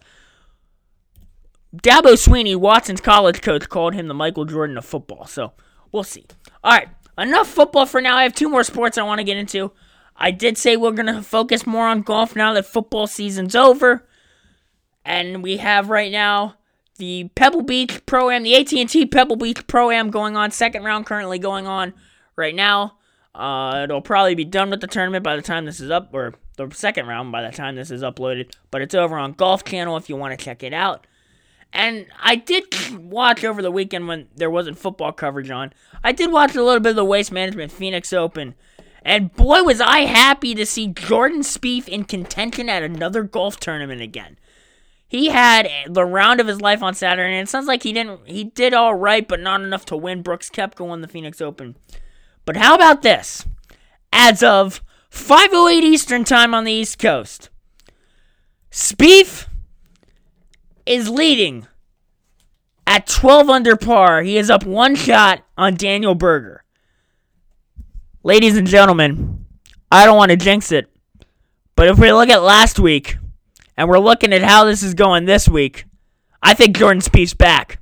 Dabo 1.82 2.12
Swinney, 2.12 2.56
Watson's 2.56 3.00
college 3.00 3.42
coach, 3.42 3.68
called 3.68 3.94
him 3.94 4.08
the 4.08 4.14
Michael 4.14 4.44
Jordan 4.44 4.78
of 4.78 4.84
football. 4.84 5.26
So 5.26 5.52
we'll 5.92 6.04
see. 6.04 6.26
All 6.62 6.72
right, 6.72 6.88
enough 7.18 7.48
football 7.48 7.86
for 7.86 8.00
now. 8.00 8.16
I 8.16 8.22
have 8.22 8.34
two 8.34 8.48
more 8.48 8.64
sports 8.64 8.98
I 8.98 9.02
want 9.02 9.18
to 9.18 9.24
get 9.24 9.36
into. 9.36 9.72
I 10.16 10.30
did 10.30 10.56
say 10.56 10.76
we're 10.76 10.92
going 10.92 11.14
to 11.14 11.22
focus 11.22 11.66
more 11.66 11.86
on 11.86 12.02
golf 12.02 12.34
now 12.34 12.52
that 12.54 12.66
football 12.66 13.06
season's 13.06 13.54
over. 13.54 14.06
And 15.04 15.42
we 15.42 15.58
have 15.58 15.90
right 15.90 16.10
now 16.10 16.56
the 16.98 17.30
Pebble 17.34 17.62
Beach 17.62 18.04
Pro 18.06 18.30
Am, 18.30 18.42
the 18.42 18.56
AT&T 18.56 19.06
Pebble 19.06 19.36
Beach 19.36 19.66
Pro 19.66 19.90
Am 19.90 20.10
going 20.10 20.36
on, 20.36 20.50
second 20.50 20.84
round 20.84 21.06
currently 21.06 21.38
going 21.38 21.66
on 21.66 21.92
right 22.34 22.54
now. 22.54 22.96
Uh, 23.34 23.82
it'll 23.84 24.00
probably 24.00 24.34
be 24.34 24.44
done 24.44 24.70
with 24.70 24.80
the 24.80 24.86
tournament 24.86 25.22
by 25.22 25.36
the 25.36 25.42
time 25.42 25.66
this 25.66 25.80
is 25.80 25.90
up, 25.90 26.08
or 26.14 26.34
the 26.56 26.70
second 26.72 27.06
round 27.06 27.30
by 27.30 27.42
the 27.42 27.54
time 27.54 27.76
this 27.76 27.90
is 27.90 28.02
uploaded. 28.02 28.52
But 28.70 28.80
it's 28.80 28.94
over 28.94 29.16
on 29.16 29.32
Golf 29.32 29.62
Channel 29.62 29.98
if 29.98 30.08
you 30.08 30.16
want 30.16 30.36
to 30.36 30.42
check 30.42 30.62
it 30.62 30.72
out. 30.72 31.06
And 31.76 32.06
I 32.18 32.36
did 32.36 32.64
watch 32.96 33.44
over 33.44 33.60
the 33.60 33.70
weekend 33.70 34.08
when 34.08 34.28
there 34.34 34.50
wasn't 34.50 34.78
football 34.78 35.12
coverage 35.12 35.50
on. 35.50 35.74
I 36.02 36.12
did 36.12 36.32
watch 36.32 36.56
a 36.56 36.64
little 36.64 36.80
bit 36.80 36.90
of 36.90 36.96
the 36.96 37.04
Waste 37.04 37.30
Management 37.30 37.70
Phoenix 37.70 38.14
Open. 38.14 38.54
And 39.02 39.30
boy, 39.34 39.62
was 39.62 39.78
I 39.80 40.00
happy 40.00 40.54
to 40.54 40.64
see 40.64 40.88
Jordan 40.88 41.40
Spieth 41.40 41.86
in 41.86 42.04
contention 42.04 42.70
at 42.70 42.82
another 42.82 43.22
golf 43.22 43.60
tournament 43.60 44.00
again. 44.00 44.38
He 45.06 45.28
had 45.28 45.68
the 45.86 46.06
round 46.06 46.40
of 46.40 46.46
his 46.46 46.62
life 46.62 46.82
on 46.82 46.94
Saturday, 46.94 47.34
and 47.34 47.46
it 47.46 47.50
sounds 47.50 47.66
like 47.66 47.82
he 47.82 47.92
didn't. 47.92 48.26
He 48.26 48.44
did 48.44 48.72
all 48.72 48.94
right, 48.94 49.28
but 49.28 49.40
not 49.40 49.60
enough 49.60 49.84
to 49.86 49.96
win. 49.98 50.22
Brooks 50.22 50.48
Koepka 50.48 50.84
won 50.84 51.02
the 51.02 51.08
Phoenix 51.08 51.42
Open. 51.42 51.76
But 52.46 52.56
how 52.56 52.74
about 52.74 53.02
this? 53.02 53.44
As 54.12 54.42
of 54.42 54.82
5:08 55.10 55.84
Eastern 55.84 56.24
Time 56.24 56.54
on 56.54 56.64
the 56.64 56.72
East 56.72 56.98
Coast, 56.98 57.50
Spieth 58.72 59.46
is 60.86 61.08
leading 61.08 61.66
at 62.86 63.06
12 63.06 63.50
under 63.50 63.76
par. 63.76 64.22
He 64.22 64.38
is 64.38 64.48
up 64.48 64.64
one 64.64 64.94
shot 64.94 65.42
on 65.58 65.74
Daniel 65.74 66.14
Berger. 66.14 66.64
Ladies 68.22 68.56
and 68.56 68.66
gentlemen, 68.66 69.44
I 69.90 70.04
don't 70.04 70.16
want 70.16 70.30
to 70.30 70.36
jinx 70.36 70.72
it, 70.72 70.88
but 71.74 71.88
if 71.88 71.98
we 71.98 72.12
look 72.12 72.28
at 72.28 72.42
last 72.42 72.78
week 72.78 73.18
and 73.76 73.88
we're 73.88 73.98
looking 73.98 74.32
at 74.32 74.42
how 74.42 74.64
this 74.64 74.82
is 74.82 74.94
going 74.94 75.24
this 75.24 75.48
week, 75.48 75.84
I 76.42 76.54
think 76.54 76.76
Jordan 76.76 77.02
Spieth's 77.02 77.34
back. 77.34 77.78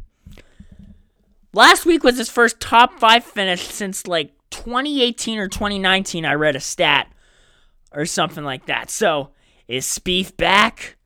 Last 1.52 1.87
week 1.87 2.02
was 2.02 2.18
his 2.18 2.30
first 2.30 2.58
top 2.61 2.99
five 2.99 3.25
finish 3.25 3.62
since 3.62 4.06
like 4.06 4.32
2018 4.50 5.38
or 5.38 5.49
2019. 5.49 6.25
I 6.25 6.34
read 6.34 6.56
a 6.56 6.61
stat 6.61 7.12
or 7.92 8.06
something 8.06 8.44
like 8.44 8.66
that. 8.66 8.90
So 8.90 9.30
is 9.68 9.87
Spieth 9.87 10.37
back? 10.37 10.96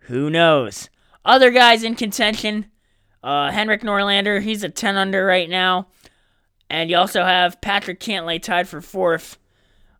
Who 0.00 0.28
knows? 0.28 0.90
Other 1.26 1.50
guys 1.50 1.82
in 1.82 1.96
contention, 1.96 2.66
uh, 3.22 3.50
Henrik 3.50 3.82
Norlander, 3.82 4.40
he's 4.40 4.62
a 4.62 4.68
10 4.68 4.96
under 4.96 5.26
right 5.26 5.50
now. 5.50 5.88
And 6.70 6.88
you 6.88 6.96
also 6.96 7.24
have 7.24 7.60
Patrick 7.60 7.98
Cantlay 7.98 8.40
tied 8.40 8.68
for 8.68 8.80
fourth 8.80 9.36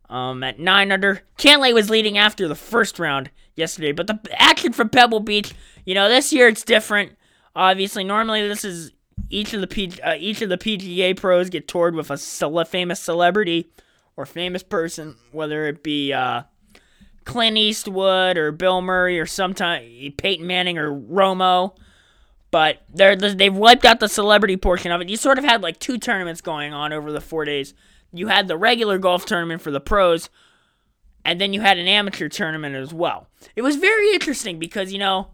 um, 0.08 0.44
at 0.44 0.60
9 0.60 0.92
under. 0.92 1.22
Cantlay 1.36 1.74
was 1.74 1.90
leading 1.90 2.16
after 2.16 2.46
the 2.46 2.54
first 2.54 3.00
round 3.00 3.30
yesterday, 3.56 3.90
but 3.90 4.06
the 4.06 4.20
action 4.40 4.72
from 4.72 4.88
Pebble 4.88 5.18
Beach, 5.18 5.52
you 5.84 5.94
know, 5.94 6.08
this 6.08 6.32
year 6.32 6.46
it's 6.46 6.62
different. 6.62 7.16
Obviously, 7.56 8.04
normally 8.04 8.46
this 8.46 8.64
is 8.64 8.92
each 9.28 9.52
of 9.52 9.60
the 9.60 9.66
P, 9.66 9.92
uh, 10.04 10.14
each 10.16 10.42
of 10.42 10.48
the 10.48 10.58
PGA 10.58 11.16
pros 11.16 11.50
get 11.50 11.66
toured 11.66 11.96
with 11.96 12.10
a 12.10 12.64
famous 12.64 13.00
celebrity 13.00 13.72
or 14.16 14.26
famous 14.26 14.62
person, 14.62 15.16
whether 15.32 15.66
it 15.66 15.82
be 15.82 16.12
uh, 16.12 16.42
Clint 17.26 17.58
Eastwood 17.58 18.38
or 18.38 18.52
Bill 18.52 18.80
Murray 18.80 19.20
or 19.20 19.26
sometime 19.26 19.82
Peyton 20.16 20.46
Manning 20.46 20.78
or 20.78 20.90
Romo. 20.90 21.76
But 22.50 22.82
they're, 22.88 23.16
they've 23.16 23.54
wiped 23.54 23.84
out 23.84 24.00
the 24.00 24.08
celebrity 24.08 24.56
portion 24.56 24.92
of 24.92 25.02
it. 25.02 25.10
You 25.10 25.16
sort 25.18 25.36
of 25.36 25.44
had 25.44 25.60
like 25.60 25.78
two 25.78 25.98
tournaments 25.98 26.40
going 26.40 26.72
on 26.72 26.92
over 26.92 27.12
the 27.12 27.20
four 27.20 27.44
days. 27.44 27.74
You 28.12 28.28
had 28.28 28.48
the 28.48 28.56
regular 28.56 28.96
golf 28.96 29.26
tournament 29.26 29.60
for 29.60 29.70
the 29.70 29.80
pros, 29.80 30.30
and 31.24 31.40
then 31.40 31.52
you 31.52 31.60
had 31.60 31.76
an 31.76 31.88
amateur 31.88 32.28
tournament 32.28 32.76
as 32.76 32.94
well. 32.94 33.28
It 33.56 33.62
was 33.62 33.76
very 33.76 34.12
interesting 34.14 34.58
because, 34.58 34.92
you 34.92 34.98
know, 34.98 35.32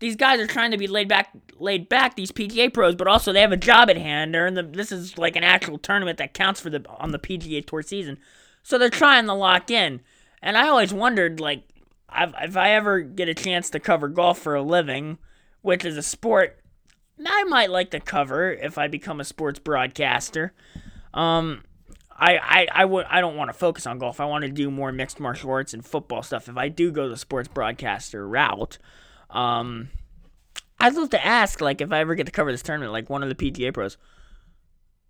these 0.00 0.16
guys 0.16 0.40
are 0.40 0.46
trying 0.46 0.70
to 0.70 0.78
be 0.78 0.86
laid 0.86 1.08
back, 1.08 1.30
laid 1.58 1.88
back. 1.88 2.16
These 2.16 2.32
PGA 2.32 2.72
pros, 2.72 2.94
but 2.94 3.06
also 3.06 3.32
they 3.32 3.42
have 3.42 3.52
a 3.52 3.56
job 3.56 3.90
at 3.90 3.98
hand. 3.98 4.34
They're 4.34 4.46
in 4.46 4.54
the. 4.54 4.62
This 4.62 4.90
is 4.90 5.18
like 5.18 5.36
an 5.36 5.44
actual 5.44 5.78
tournament 5.78 6.18
that 6.18 6.34
counts 6.34 6.60
for 6.60 6.70
the 6.70 6.84
on 6.88 7.12
the 7.12 7.18
PGA 7.18 7.64
Tour 7.64 7.82
season, 7.82 8.18
so 8.62 8.78
they're 8.78 8.90
trying 8.90 9.26
to 9.26 9.34
lock 9.34 9.70
in. 9.70 10.00
And 10.42 10.56
I 10.56 10.68
always 10.68 10.92
wondered, 10.92 11.40
like, 11.40 11.62
if 12.16 12.56
I 12.56 12.70
ever 12.70 13.00
get 13.00 13.28
a 13.28 13.34
chance 13.34 13.70
to 13.70 13.80
cover 13.80 14.08
golf 14.08 14.38
for 14.38 14.54
a 14.54 14.62
living, 14.62 15.18
which 15.62 15.84
is 15.84 15.96
a 15.96 16.02
sport 16.02 16.58
I 17.26 17.44
might 17.44 17.70
like 17.70 17.90
to 17.90 18.00
cover 18.00 18.52
if 18.52 18.78
I 18.78 18.88
become 18.88 19.20
a 19.20 19.24
sports 19.24 19.58
broadcaster. 19.58 20.52
Um, 21.14 21.64
I, 22.10 22.38
I, 22.38 22.68
I 22.72 22.84
would 22.84 23.06
I 23.08 23.20
don't 23.20 23.36
want 23.36 23.48
to 23.48 23.54
focus 23.54 23.86
on 23.86 23.98
golf. 23.98 24.20
I 24.20 24.26
want 24.26 24.42
to 24.42 24.50
do 24.50 24.70
more 24.70 24.92
mixed 24.92 25.20
martial 25.20 25.50
arts 25.50 25.74
and 25.74 25.84
football 25.84 26.22
stuff. 26.22 26.48
If 26.48 26.56
I 26.56 26.68
do 26.68 26.90
go 26.90 27.08
the 27.08 27.16
sports 27.16 27.48
broadcaster 27.48 28.26
route, 28.26 28.78
um, 29.30 29.90
I'd 30.80 30.94
love 30.94 31.10
to 31.10 31.24
ask 31.24 31.60
like 31.60 31.80
if 31.80 31.92
I 31.92 32.00
ever 32.00 32.14
get 32.14 32.26
to 32.26 32.32
cover 32.32 32.52
this 32.52 32.62
tournament, 32.62 32.92
like 32.92 33.10
one 33.10 33.22
of 33.22 33.28
the 33.28 33.34
PGA 33.34 33.72
pros. 33.72 33.96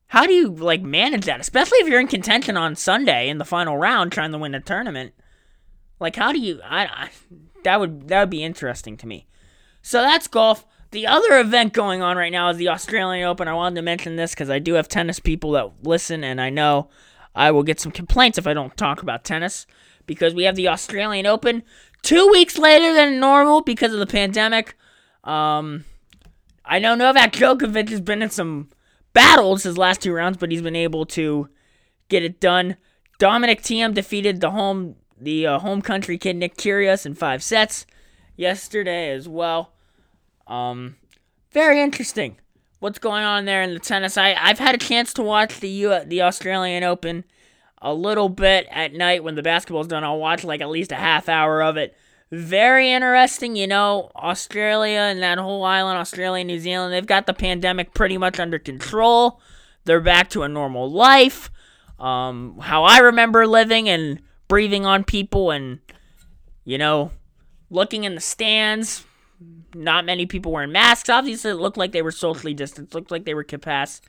How 0.09 0.27
do 0.27 0.33
you 0.33 0.49
like 0.49 0.83
manage 0.83 1.27
that, 1.27 1.41
especially 1.41 1.79
if 1.79 1.88
you're 1.88 2.00
in 2.00 2.09
contention 2.09 2.57
on 2.57 2.77
Sunday 2.77 3.29
in 3.29 3.38
the 3.38 3.45
final 3.45 3.77
round 3.77 4.11
trying 4.11 4.33
to 4.33 4.38
win 4.38 4.53
the 4.53 4.61
tournament? 4.61 5.12
Like, 6.00 6.17
how 6.17 6.33
do 6.33 6.38
you? 6.38 6.61
I, 6.65 6.85
I 6.85 7.11
that 7.65 7.79
would 7.79 8.09
that 8.09 8.21
would 8.21 8.31
be 8.31 8.43
interesting 8.43 8.97
to 8.99 9.07
me. 9.07 9.27
So 9.83 10.00
that's 10.00 10.27
golf. 10.27 10.67
The 10.91 11.07
other 11.07 11.38
event 11.38 11.75
going 11.75 12.00
on 12.00 12.17
right 12.17 12.33
now 12.33 12.49
is 12.49 12.57
the 12.57 12.71
Australian 12.71 13.27
Open. 13.27 13.49
I 13.49 13.53
wanted 13.53 13.77
to 13.77 13.83
mention 13.83 14.17
this 14.17 14.33
because 14.33 14.49
I 14.49 14.59
do 14.59 14.75
have 14.75 14.88
tennis 14.88 15.21
people 15.21 15.53
that 15.53 15.71
listen, 15.83 16.25
and 16.25 16.41
I 16.41 16.49
know 16.49 16.88
I 17.35 17.50
will 17.50 17.62
get 17.62 17.79
some 17.79 17.93
complaints 17.93 18.38
if 18.38 18.47
I 18.47 18.55
don't 18.55 18.77
talk 18.79 19.03
about 19.03 19.25
tennis 19.25 19.67
because 20.07 20.35
we 20.35 20.45
have 20.45 20.57
the 20.57 20.69
Australian 20.69 21.27
Open 21.27 21.62
two 22.03 22.27
weeks 22.29 22.57
later 22.57 22.95
than 22.95 23.21
normal 23.21 23.61
because 23.61 23.93
of 23.93 23.99
the 23.99 24.07
pandemic. 24.07 24.75
Um, 25.25 25.85
I 26.65 26.79
know 26.79 26.95
Novak 26.95 27.33
Djokovic 27.33 27.91
has 27.91 28.00
been 28.00 28.23
in 28.23 28.31
some 28.31 28.71
battles 29.12 29.62
his 29.62 29.79
last 29.79 30.03
two 30.03 30.12
rounds, 30.12 30.37
but 30.37 30.50
he's 30.50 30.62
been 30.62 30.77
able 30.77 31.07
to 31.07 31.49
get 32.09 32.23
it 32.23 32.41
done. 32.41 32.77
Dominic 33.19 33.62
Thiem 33.62 33.95
defeated 33.95 34.41
the 34.41 34.50
home 34.50 34.97
the 35.21 35.47
uh, 35.47 35.59
home 35.59 35.83
country 35.83 36.17
kid 36.17 36.37
Nick 36.37 36.57
Kyrgios 36.57 37.05
in 37.05 37.15
five 37.15 37.43
sets 37.43 37.87
yesterday 38.37 39.11
as 39.11 39.29
well. 39.29 39.73
Um, 40.47 40.97
very 41.50 41.83
interesting. 41.83 42.37
What's 42.79 43.00
going 43.00 43.25
on 43.25 43.45
there 43.45 43.62
in 43.62 43.75
the 43.75 43.81
tennis? 43.81 44.17
I 44.17 44.35
I've 44.35 44.61
had 44.61 44.75
a 44.75 44.79
chance 44.79 45.12
to 45.15 45.23
watch 45.23 45.61
the 45.61 45.69
U 45.69 46.00
the 46.05 46.23
Australian 46.23 46.85
Open 46.85 47.25
a 47.83 47.93
little 47.93 48.29
bit 48.29 48.67
at 48.71 48.93
night 48.93 49.25
when 49.25 49.35
the 49.35 49.43
basketball's 49.43 49.88
done. 49.88 50.05
I'll 50.05 50.19
watch 50.19 50.45
like 50.45 50.61
at 50.61 50.69
least 50.69 50.93
a 50.93 50.97
half 50.97 51.29
hour 51.29 51.62
of 51.62 51.77
it. 51.77 51.97
Very 52.30 52.92
interesting, 52.92 53.56
you 53.56 53.66
know, 53.66 54.11
Australia 54.14 55.00
and 55.00 55.23
that 55.23 55.38
whole 55.38 55.64
island, 55.64 55.99
Australia, 55.99 56.44
New 56.44 56.58
Zealand, 56.58 56.92
they've 56.92 57.06
got 57.06 57.26
the 57.26 57.32
pandemic 57.32 57.94
pretty 57.94 58.18
much 58.18 58.38
under 58.38 58.58
control. 58.58 59.40
They're 59.85 60.00
back 60.00 60.28
to 60.30 60.42
a 60.42 60.49
normal 60.49 60.90
life. 60.90 61.50
Um, 61.99 62.58
how 62.61 62.85
I 62.85 62.99
remember 62.99 63.47
living 63.47 63.88
and 63.88 64.20
breathing 64.47 64.85
on 64.85 65.04
people 65.04 65.50
and, 65.50 65.80
you 66.64 66.76
know, 66.76 67.12
looking 67.70 68.04
in 68.04 68.14
the 68.14 68.20
stands. 68.20 69.04
Not 69.75 70.04
many 70.04 70.26
people 70.26 70.52
wearing 70.52 70.73
masks. 70.73 71.08
Obviously, 71.08 71.50
it 71.50 71.54
looked 71.54 71.76
like 71.76 71.92
they 71.92 72.02
were 72.02 72.11
socially 72.11 72.54
distanced. 72.54 72.94
Looked 72.94 73.11
like 73.11 73.25
they 73.25 73.35
were 73.35 73.44
capacity 73.44 74.06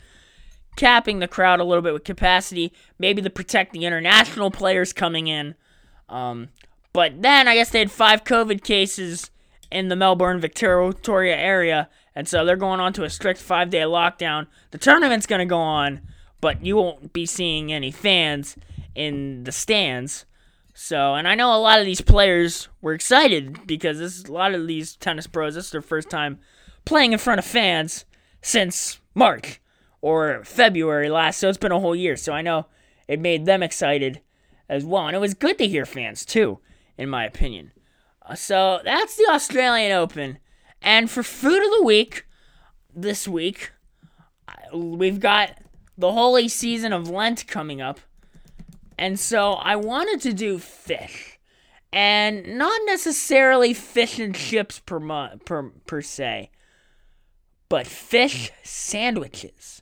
capping 0.80 1.20
the 1.20 1.28
crowd 1.28 1.60
a 1.60 1.64
little 1.64 1.82
bit 1.82 1.92
with 1.92 2.06
capacity, 2.06 2.72
maybe 2.98 3.22
to 3.22 3.30
protect 3.30 3.74
the 3.74 3.86
international 3.86 4.50
players 4.50 4.94
coming 4.94 5.28
in. 5.28 5.54
Um, 6.08 6.48
but 7.00 7.22
then 7.22 7.48
I 7.48 7.56
guess 7.56 7.70
they 7.70 7.80
had 7.80 7.92
five 7.92 8.26
COVID 8.26 8.62
cases 8.62 9.32
in 9.72 9.88
the 9.88 9.96
Melbourne, 9.96 10.42
Victoria 10.42 11.38
area, 11.38 11.88
and 12.14 12.28
so 12.28 12.44
they're 12.44 12.58
going 12.58 12.82
on 12.82 12.92
to 12.92 13.06
a 13.06 13.10
strict 13.10 13.40
five 13.40 13.70
day 13.70 13.84
lockdown. 13.84 14.48
The 14.72 14.80
tournament's 14.80 15.26
going 15.26 15.40
to 15.40 15.46
go 15.46 15.60
on, 15.60 16.02
but 16.42 16.66
you 16.66 16.76
won't 16.76 17.14
be 17.14 17.26
seeing 17.26 17.72
any 17.72 17.90
fans 17.90 18.58
in 18.96 19.46
the 19.46 19.54
stands. 19.54 20.26
So, 20.74 21.16
and 21.16 21.26
I 21.26 21.36
know 21.36 21.56
a 21.56 21.64
lot 21.64 21.80
of 21.80 21.86
these 21.86 22.02
players 22.02 22.68
were 22.82 22.92
excited 22.92 23.66
because 23.66 24.00
this 24.00 24.26
a 24.26 24.34
lot 24.34 24.54
of 24.54 24.68
these 24.68 24.98
tennis 24.98 25.26
pros. 25.26 25.56
This 25.56 25.68
is 25.68 25.72
their 25.72 25.82
first 25.82 26.10
time 26.10 26.38
playing 26.84 27.14
in 27.14 27.20
front 27.20 27.40
of 27.40 27.46
fans 27.46 28.04
since 28.42 29.00
March 29.16 29.62
or 30.02 30.44
February 30.44 31.08
last, 31.08 31.40
so 31.40 31.48
it's 31.48 31.58
been 31.58 31.72
a 31.72 31.80
whole 31.80 31.96
year. 31.96 32.18
So 32.18 32.34
I 32.34 32.42
know 32.42 32.66
it 33.08 33.22
made 33.22 33.46
them 33.46 33.64
excited 33.64 34.20
as 34.68 34.84
well. 34.84 35.08
And 35.08 35.16
it 35.16 35.20
was 35.20 35.34
good 35.34 35.58
to 35.60 35.68
hear 35.70 35.86
fans, 35.86 36.26
too, 36.26 36.60
in 37.00 37.10
my 37.10 37.26
opinion. 37.26 37.72
Uh, 38.22 38.36
so 38.36 38.82
that's 38.84 39.16
the 39.16 39.28
Australian 39.32 39.94
Open. 39.94 40.38
And 40.82 41.10
for 41.10 41.24
food 41.24 41.64
of 41.64 41.72
the 41.80 41.84
week, 41.84 42.28
this 42.94 43.28
week, 43.28 43.72
we've 44.74 45.20
got 45.20 45.58
the 45.98 46.12
holy 46.12 46.50
season 46.50 46.92
of 46.92 47.10
Lent 47.10 47.48
coming 47.48 47.82
up. 47.82 48.02
And 48.98 49.18
so 49.18 49.54
I 49.54 49.78
wanted 49.78 50.22
to 50.22 50.34
do 50.34 50.60
fish. 50.60 51.40
And 51.92 52.58
not 52.58 52.82
necessarily 52.86 53.74
fish 53.74 54.20
and 54.20 54.36
chips 54.36 54.80
per, 54.80 55.00
per, 55.46 55.70
per 55.88 56.02
se, 56.02 56.52
but 57.70 57.88
fish 57.88 58.52
sandwiches. 58.62 59.82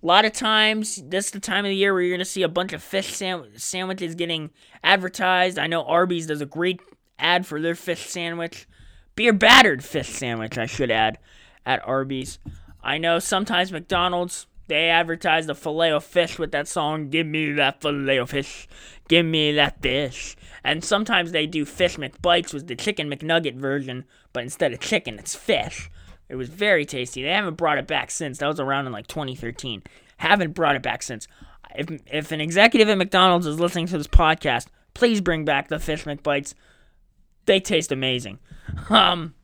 A 0.00 0.06
lot 0.06 0.24
of 0.24 0.32
times, 0.32 1.02
this 1.04 1.26
is 1.26 1.30
the 1.32 1.40
time 1.40 1.64
of 1.64 1.70
the 1.70 1.76
year 1.76 1.92
where 1.92 2.02
you're 2.02 2.16
going 2.16 2.20
to 2.20 2.24
see 2.24 2.44
a 2.44 2.48
bunch 2.48 2.72
of 2.72 2.82
fish 2.82 3.16
sandwiches 3.16 4.14
getting 4.14 4.50
advertised. 4.84 5.58
I 5.58 5.66
know 5.66 5.82
Arby's 5.82 6.28
does 6.28 6.40
a 6.40 6.46
great 6.46 6.80
ad 7.18 7.46
for 7.46 7.60
their 7.60 7.74
fish 7.74 8.06
sandwich. 8.06 8.68
Beer 9.16 9.32
battered 9.32 9.82
fish 9.82 10.10
sandwich, 10.10 10.56
I 10.56 10.66
should 10.66 10.92
add, 10.92 11.18
at 11.66 11.84
Arby's. 11.84 12.38
I 12.80 12.98
know 12.98 13.18
sometimes 13.18 13.72
McDonald's, 13.72 14.46
they 14.68 14.88
advertise 14.88 15.48
the 15.48 15.56
filet 15.56 15.90
of 15.90 16.04
fish 16.04 16.38
with 16.38 16.52
that 16.52 16.68
song, 16.68 17.08
Give 17.08 17.26
me 17.26 17.50
that 17.52 17.80
filet 17.80 18.18
of 18.18 18.30
fish, 18.30 18.68
give 19.08 19.26
me 19.26 19.50
that 19.52 19.82
fish. 19.82 20.36
And 20.62 20.84
sometimes 20.84 21.32
they 21.32 21.48
do 21.48 21.64
fish 21.64 21.96
McBites 21.96 22.54
with 22.54 22.68
the 22.68 22.76
chicken 22.76 23.10
McNugget 23.10 23.56
version, 23.56 24.04
but 24.32 24.44
instead 24.44 24.72
of 24.72 24.78
chicken, 24.78 25.18
it's 25.18 25.34
fish. 25.34 25.90
It 26.28 26.36
was 26.36 26.48
very 26.48 26.84
tasty. 26.84 27.22
They 27.22 27.30
haven't 27.30 27.56
brought 27.56 27.78
it 27.78 27.86
back 27.86 28.10
since. 28.10 28.38
That 28.38 28.48
was 28.48 28.60
around 28.60 28.86
in 28.86 28.92
like 28.92 29.06
2013. 29.06 29.82
Haven't 30.18 30.52
brought 30.52 30.76
it 30.76 30.82
back 30.82 31.02
since. 31.02 31.26
If, 31.74 31.88
if 32.06 32.32
an 32.32 32.40
executive 32.40 32.88
at 32.88 32.98
McDonald's 32.98 33.46
is 33.46 33.60
listening 33.60 33.86
to 33.88 33.98
this 33.98 34.06
podcast, 34.06 34.66
please 34.94 35.20
bring 35.20 35.44
back 35.44 35.68
the 35.68 35.78
fish 35.78 36.04
McBites. 36.04 36.54
They 37.46 37.60
taste 37.60 37.92
amazing. 37.92 38.38
Um, 38.90 39.34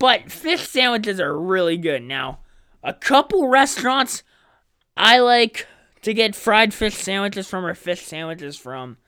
but 0.00 0.32
fish 0.32 0.68
sandwiches 0.68 1.20
are 1.20 1.38
really 1.38 1.76
good. 1.76 2.02
Now, 2.02 2.40
a 2.82 2.92
couple 2.92 3.46
restaurants 3.46 4.24
I 4.96 5.20
like 5.20 5.68
to 6.02 6.12
get 6.12 6.34
fried 6.34 6.74
fish 6.74 6.96
sandwiches 6.96 7.48
from 7.48 7.64
or 7.64 7.74
fish 7.74 8.02
sandwiches 8.02 8.56
from. 8.56 8.98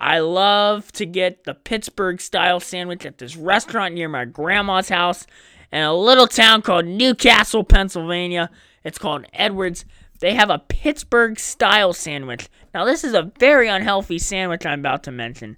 I 0.00 0.20
love 0.20 0.90
to 0.92 1.06
get 1.06 1.44
the 1.44 1.54
Pittsburgh 1.54 2.20
style 2.20 2.60
sandwich 2.60 3.06
at 3.06 3.18
this 3.18 3.36
restaurant 3.36 3.94
near 3.94 4.08
my 4.08 4.24
grandma's 4.24 4.88
house 4.88 5.26
in 5.72 5.82
a 5.82 5.94
little 5.94 6.26
town 6.26 6.62
called 6.62 6.86
Newcastle, 6.86 7.64
Pennsylvania. 7.64 8.50
It's 8.84 8.98
called 8.98 9.26
Edwards. 9.32 9.84
They 10.20 10.34
have 10.34 10.50
a 10.50 10.58
Pittsburgh 10.58 11.38
style 11.38 11.92
sandwich. 11.92 12.48
Now, 12.74 12.84
this 12.84 13.02
is 13.02 13.14
a 13.14 13.32
very 13.38 13.68
unhealthy 13.68 14.18
sandwich 14.18 14.66
I'm 14.66 14.80
about 14.80 15.02
to 15.04 15.12
mention. 15.12 15.56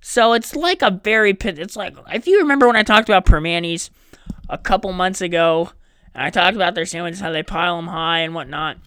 So 0.00 0.32
it's 0.32 0.56
like 0.56 0.82
a 0.82 0.90
very 0.90 1.36
it's 1.38 1.76
like 1.76 1.94
if 2.12 2.26
you 2.26 2.38
remember 2.38 2.66
when 2.66 2.76
I 2.76 2.82
talked 2.82 3.08
about 3.08 3.26
Primanti's 3.26 3.90
a 4.48 4.56
couple 4.56 4.92
months 4.92 5.20
ago, 5.20 5.70
and 6.14 6.24
I 6.24 6.30
talked 6.30 6.56
about 6.56 6.74
their 6.74 6.86
sandwiches 6.86 7.20
how 7.20 7.30
they 7.30 7.42
pile 7.42 7.76
them 7.76 7.88
high 7.88 8.20
and 8.20 8.34
whatnot. 8.34 8.78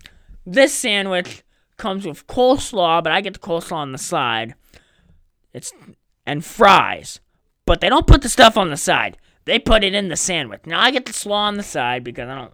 This 0.46 0.74
sandwich 0.74 1.44
comes 1.78 2.06
with 2.06 2.28
coleslaw, 2.28 3.04
but 3.04 3.14
I 3.14 3.22
get 3.22 3.34
the 3.34 3.40
coleslaw 3.40 3.74
on 3.74 3.92
the 3.92 3.98
side. 3.98 4.56
It's 5.54 5.72
and 6.26 6.44
fries, 6.44 7.20
but 7.66 7.80
they 7.80 7.90
don't 7.90 8.08
put 8.08 8.24
the 8.24 8.30
stuff 8.30 8.58
on 8.58 8.72
the 8.72 8.78
side. 8.78 9.18
They 9.46 9.60
put 9.60 9.84
it 9.84 9.94
in 9.94 10.10
the 10.10 10.16
sandwich. 10.16 10.62
Now 10.66 10.80
I 10.80 10.92
get 10.92 11.06
the 11.06 11.14
slaw 11.14 11.46
on 11.48 11.56
the 11.56 11.64
side 11.64 12.04
because 12.04 12.30
I 12.30 12.36
don't. 12.36 12.54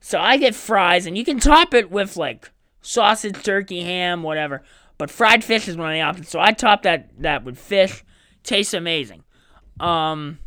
So 0.00 0.18
I 0.18 0.36
get 0.36 0.54
fries, 0.54 1.06
and 1.06 1.16
you 1.16 1.24
can 1.24 1.40
top 1.40 1.72
it 1.72 1.90
with 1.90 2.16
like 2.16 2.50
sausage, 2.82 3.42
turkey, 3.42 3.82
ham, 3.82 4.22
whatever. 4.22 4.62
But 4.98 5.10
fried 5.10 5.42
fish 5.42 5.66
is 5.66 5.76
one 5.76 5.88
of 5.88 5.94
the 5.94 6.02
options. 6.02 6.28
So 6.28 6.40
I 6.40 6.52
top 6.52 6.82
that 6.82 7.10
that 7.22 7.44
with 7.44 7.58
fish. 7.58 8.04
Tastes 8.42 8.74
amazing. 8.74 9.24
Um, 9.80 10.38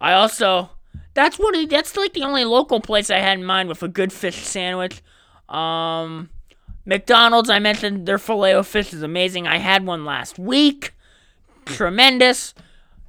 I 0.00 0.12
also 0.12 0.70
that's 1.14 1.38
what 1.38 1.54
it, 1.54 1.70
that's 1.70 1.96
like 1.96 2.12
the 2.12 2.24
only 2.24 2.44
local 2.44 2.80
place 2.80 3.10
I 3.10 3.18
had 3.18 3.38
in 3.38 3.44
mind 3.44 3.68
with 3.68 3.82
a 3.82 3.88
good 3.88 4.12
fish 4.12 4.36
sandwich. 4.36 5.02
Um, 5.48 6.30
McDonald's 6.84 7.48
I 7.48 7.58
mentioned 7.58 8.06
their 8.06 8.18
filet 8.18 8.54
o 8.54 8.62
fish 8.62 8.92
is 8.92 9.02
amazing. 9.02 9.46
I 9.46 9.58
had 9.58 9.86
one 9.86 10.04
last 10.04 10.38
week. 10.38 10.94
Tremendous. 11.64 12.54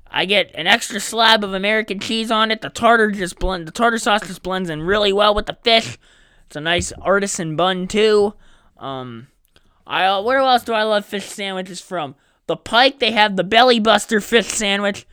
I 0.10 0.26
get 0.26 0.52
an 0.56 0.68
extra 0.68 1.00
slab 1.00 1.44
of 1.44 1.54
American 1.54 2.00
cheese 2.00 2.32
on 2.32 2.52
it. 2.52 2.62
The 2.62 2.70
tartar 2.70 3.12
just 3.12 3.40
blend 3.40 3.68
the 3.68 3.72
tartar 3.72 3.98
sauce 3.98 4.28
just 4.28 4.44
blends 4.44 4.70
in 4.70 4.82
really 4.84 5.14
well 5.14 5.34
with 5.34 5.48
the 5.48 5.58
fish. 5.64 5.98
It's 6.46 6.56
a 6.56 6.62
nice 6.62 6.92
artisan 7.02 7.56
bun 7.56 7.88
too. 7.88 8.34
Um, 8.78 9.28
I 9.86 10.06
uh, 10.06 10.22
where 10.22 10.40
else 10.40 10.64
do 10.64 10.74
I 10.74 10.84
love 10.84 11.06
fish 11.06 11.26
sandwiches 11.26 11.82
from? 11.82 12.16
The 12.48 12.58
Pike 12.58 13.00
they 13.00 13.12
have 13.12 13.36
the 13.36 13.44
Belly 13.44 13.80
Buster 13.80 14.22
fish 14.22 14.48
sandwich. 14.48 15.06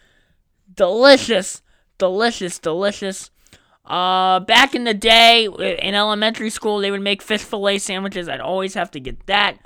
Delicious, 0.74 1.62
delicious, 1.98 2.58
delicious. 2.58 3.30
Uh, 3.84 4.40
back 4.40 4.74
in 4.74 4.84
the 4.84 4.94
day 4.94 5.44
in 5.44 5.94
elementary 5.94 6.50
school, 6.50 6.78
they 6.78 6.90
would 6.90 7.02
make 7.02 7.20
fish 7.20 7.42
fillet 7.42 7.78
sandwiches. 7.78 8.28
I'd 8.28 8.40
always 8.40 8.74
have 8.74 8.90
to 8.92 9.00
get 9.00 9.26
that. 9.26 9.58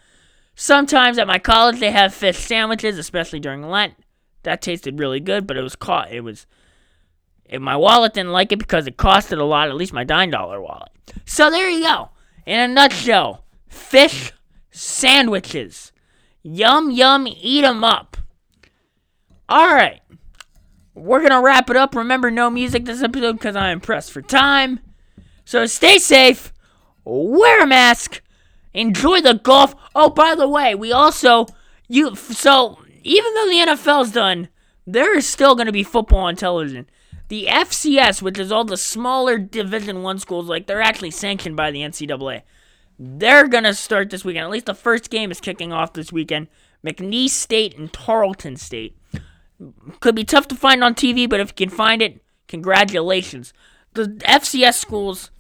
Sometimes 0.57 1.19
at 1.19 1.29
my 1.29 1.39
college, 1.39 1.79
they 1.79 1.93
have 1.93 2.13
fish 2.13 2.39
sandwiches, 2.39 2.99
especially 2.99 3.39
during 3.39 3.63
Lent. 3.63 3.95
That 4.43 4.63
tasted 4.63 4.99
really 4.99 5.21
good, 5.21 5.47
but 5.47 5.57
it 5.57 5.63
was 5.63 5.77
caught. 5.77 6.13
It 6.13 6.21
was. 6.21 6.47
It, 7.45 7.61
my 7.61 7.77
wallet 7.77 8.15
didn't 8.15 8.33
like 8.33 8.53
it 8.53 8.59
because 8.59 8.87
it 8.87 8.97
costed 8.97 9.39
a 9.39 9.45
lot. 9.45 9.69
At 9.69 9.77
least 9.77 9.93
my 9.93 10.05
nine 10.05 10.31
dollar 10.31 10.61
wallet. 10.61 10.91
So 11.25 11.51
there 11.51 11.69
you 11.69 11.83
go. 11.83 12.11
In 12.47 12.61
a 12.61 12.69
nutshell, 12.69 13.45
fish 13.69 14.33
sandwiches. 14.71 15.93
Yum 16.43 16.91
yum, 16.91 17.27
eat 17.27 17.65
'em 17.65 17.85
up. 17.85 18.17
All 19.49 19.69
right, 19.69 20.01
we're 20.95 21.23
gonna 21.23 21.43
wrap 21.43 21.71
it 21.71 21.77
up. 21.77 21.95
Remember, 21.95 22.31
no 22.31 22.51
music 22.51 22.85
this 22.85 23.03
episode 23.03 23.35
because 23.35 23.57
I 23.57 23.71
am 23.71 23.81
pressed 23.81 24.13
for 24.13 24.23
time. 24.23 24.81
So 25.45 25.67
stay 25.67 25.99
safe, 25.99 26.53
wear 27.05 27.63
a 27.63 27.67
mask, 27.67 28.21
enjoy 28.75 29.21
the 29.21 29.35
golf. 29.35 29.75
Oh, 29.95 30.11
by 30.11 30.35
the 30.35 30.49
way, 30.49 30.75
we 30.75 30.93
also 30.93 31.47
you 31.89 32.15
so 32.15 32.79
even 33.09 33.35
though 33.35 33.49
the 33.49 33.73
NFL's 33.73 34.13
done, 34.13 34.49
there 34.87 35.17
is 35.17 35.27
still 35.27 35.55
going 35.55 35.67
to 35.67 35.73
be 35.73 35.83
football 35.83 36.21
on 36.21 36.37
television. 36.37 36.89
The 37.29 37.47
FCS, 37.47 38.23
which 38.23 38.39
is 38.39 38.51
all 38.51 38.65
the 38.65 38.77
smaller 38.77 39.39
Division 39.39 40.03
One 40.03 40.19
schools, 40.19 40.49
like 40.49 40.67
they're 40.67 40.81
actually 40.81 41.11
sanctioned 41.11 41.57
by 41.57 41.71
the 41.71 41.81
NCAA. 41.81 42.43
They're 42.99 43.47
gonna 43.47 43.75
start 43.75 44.11
this 44.11 44.25
weekend. 44.25 44.45
At 44.45 44.51
least 44.51 44.67
the 44.67 44.75
first 44.75 45.11
game 45.11 45.31
is 45.31 45.41
kicking 45.41 45.73
off 45.73 45.93
this 45.93 46.13
weekend. 46.13 46.49
McNeese 46.85 47.31
State 47.31 47.77
and 47.79 47.93
Tarleton 47.93 48.57
State. 48.57 48.97
Could 50.01 50.15
be 50.15 50.25
tough 50.25 50.49
to 50.49 50.55
find 50.55 50.83
on 50.83 50.95
TV, 50.95 51.29
but 51.29 51.39
if 51.39 51.49
you 51.49 51.67
can 51.67 51.77
find 51.77 52.03
it, 52.03 52.23
congratulations. 52.49 53.53
The 53.93 54.05
FCS 54.25 54.75
schools, 54.75 55.31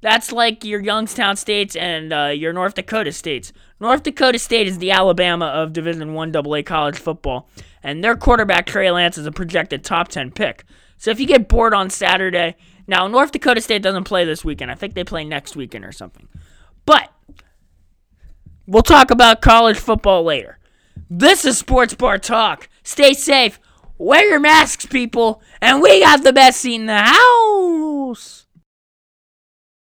that's 0.00 0.32
like 0.32 0.64
your 0.64 0.80
Youngstown 0.80 1.36
states 1.36 1.74
and 1.74 2.12
uh, 2.12 2.26
your 2.26 2.52
North 2.52 2.74
Dakota 2.74 3.12
states. 3.12 3.52
North 3.80 4.02
Dakota 4.02 4.38
State 4.38 4.66
is 4.66 4.78
the 4.78 4.90
Alabama 4.90 5.46
of 5.46 5.72
Division 5.72 6.14
One 6.14 6.34
AA 6.34 6.62
college 6.64 6.98
football, 6.98 7.48
and 7.82 8.02
their 8.02 8.16
quarterback 8.16 8.66
Trey 8.66 8.90
Lance 8.90 9.16
is 9.18 9.26
a 9.26 9.32
projected 9.32 9.84
top 9.84 10.08
10 10.08 10.32
pick. 10.32 10.64
So 10.96 11.10
if 11.10 11.20
you 11.20 11.26
get 11.26 11.48
bored 11.48 11.74
on 11.74 11.90
Saturday, 11.90 12.56
now 12.88 13.06
North 13.06 13.30
Dakota 13.30 13.60
State 13.60 13.82
doesn't 13.82 14.04
play 14.04 14.24
this 14.24 14.44
weekend. 14.44 14.70
I 14.70 14.74
think 14.74 14.94
they 14.94 15.04
play 15.04 15.24
next 15.24 15.54
weekend 15.54 15.84
or 15.84 15.92
something. 15.92 16.26
But 16.84 17.12
we'll 18.66 18.82
talk 18.82 19.12
about 19.12 19.42
college 19.42 19.78
football 19.78 20.24
later. 20.24 20.58
This 21.08 21.44
is 21.44 21.56
Sports 21.56 21.94
Bar 21.94 22.18
Talk. 22.18 22.68
Stay 22.82 23.14
safe. 23.14 23.60
Wear 23.96 24.28
your 24.28 24.40
masks, 24.40 24.86
people. 24.86 25.40
And 25.60 25.80
we 25.80 26.00
got 26.00 26.24
the 26.24 26.32
best 26.32 26.60
seat 26.60 26.74
in 26.76 26.86
the 26.86 26.98
house. 26.98 28.47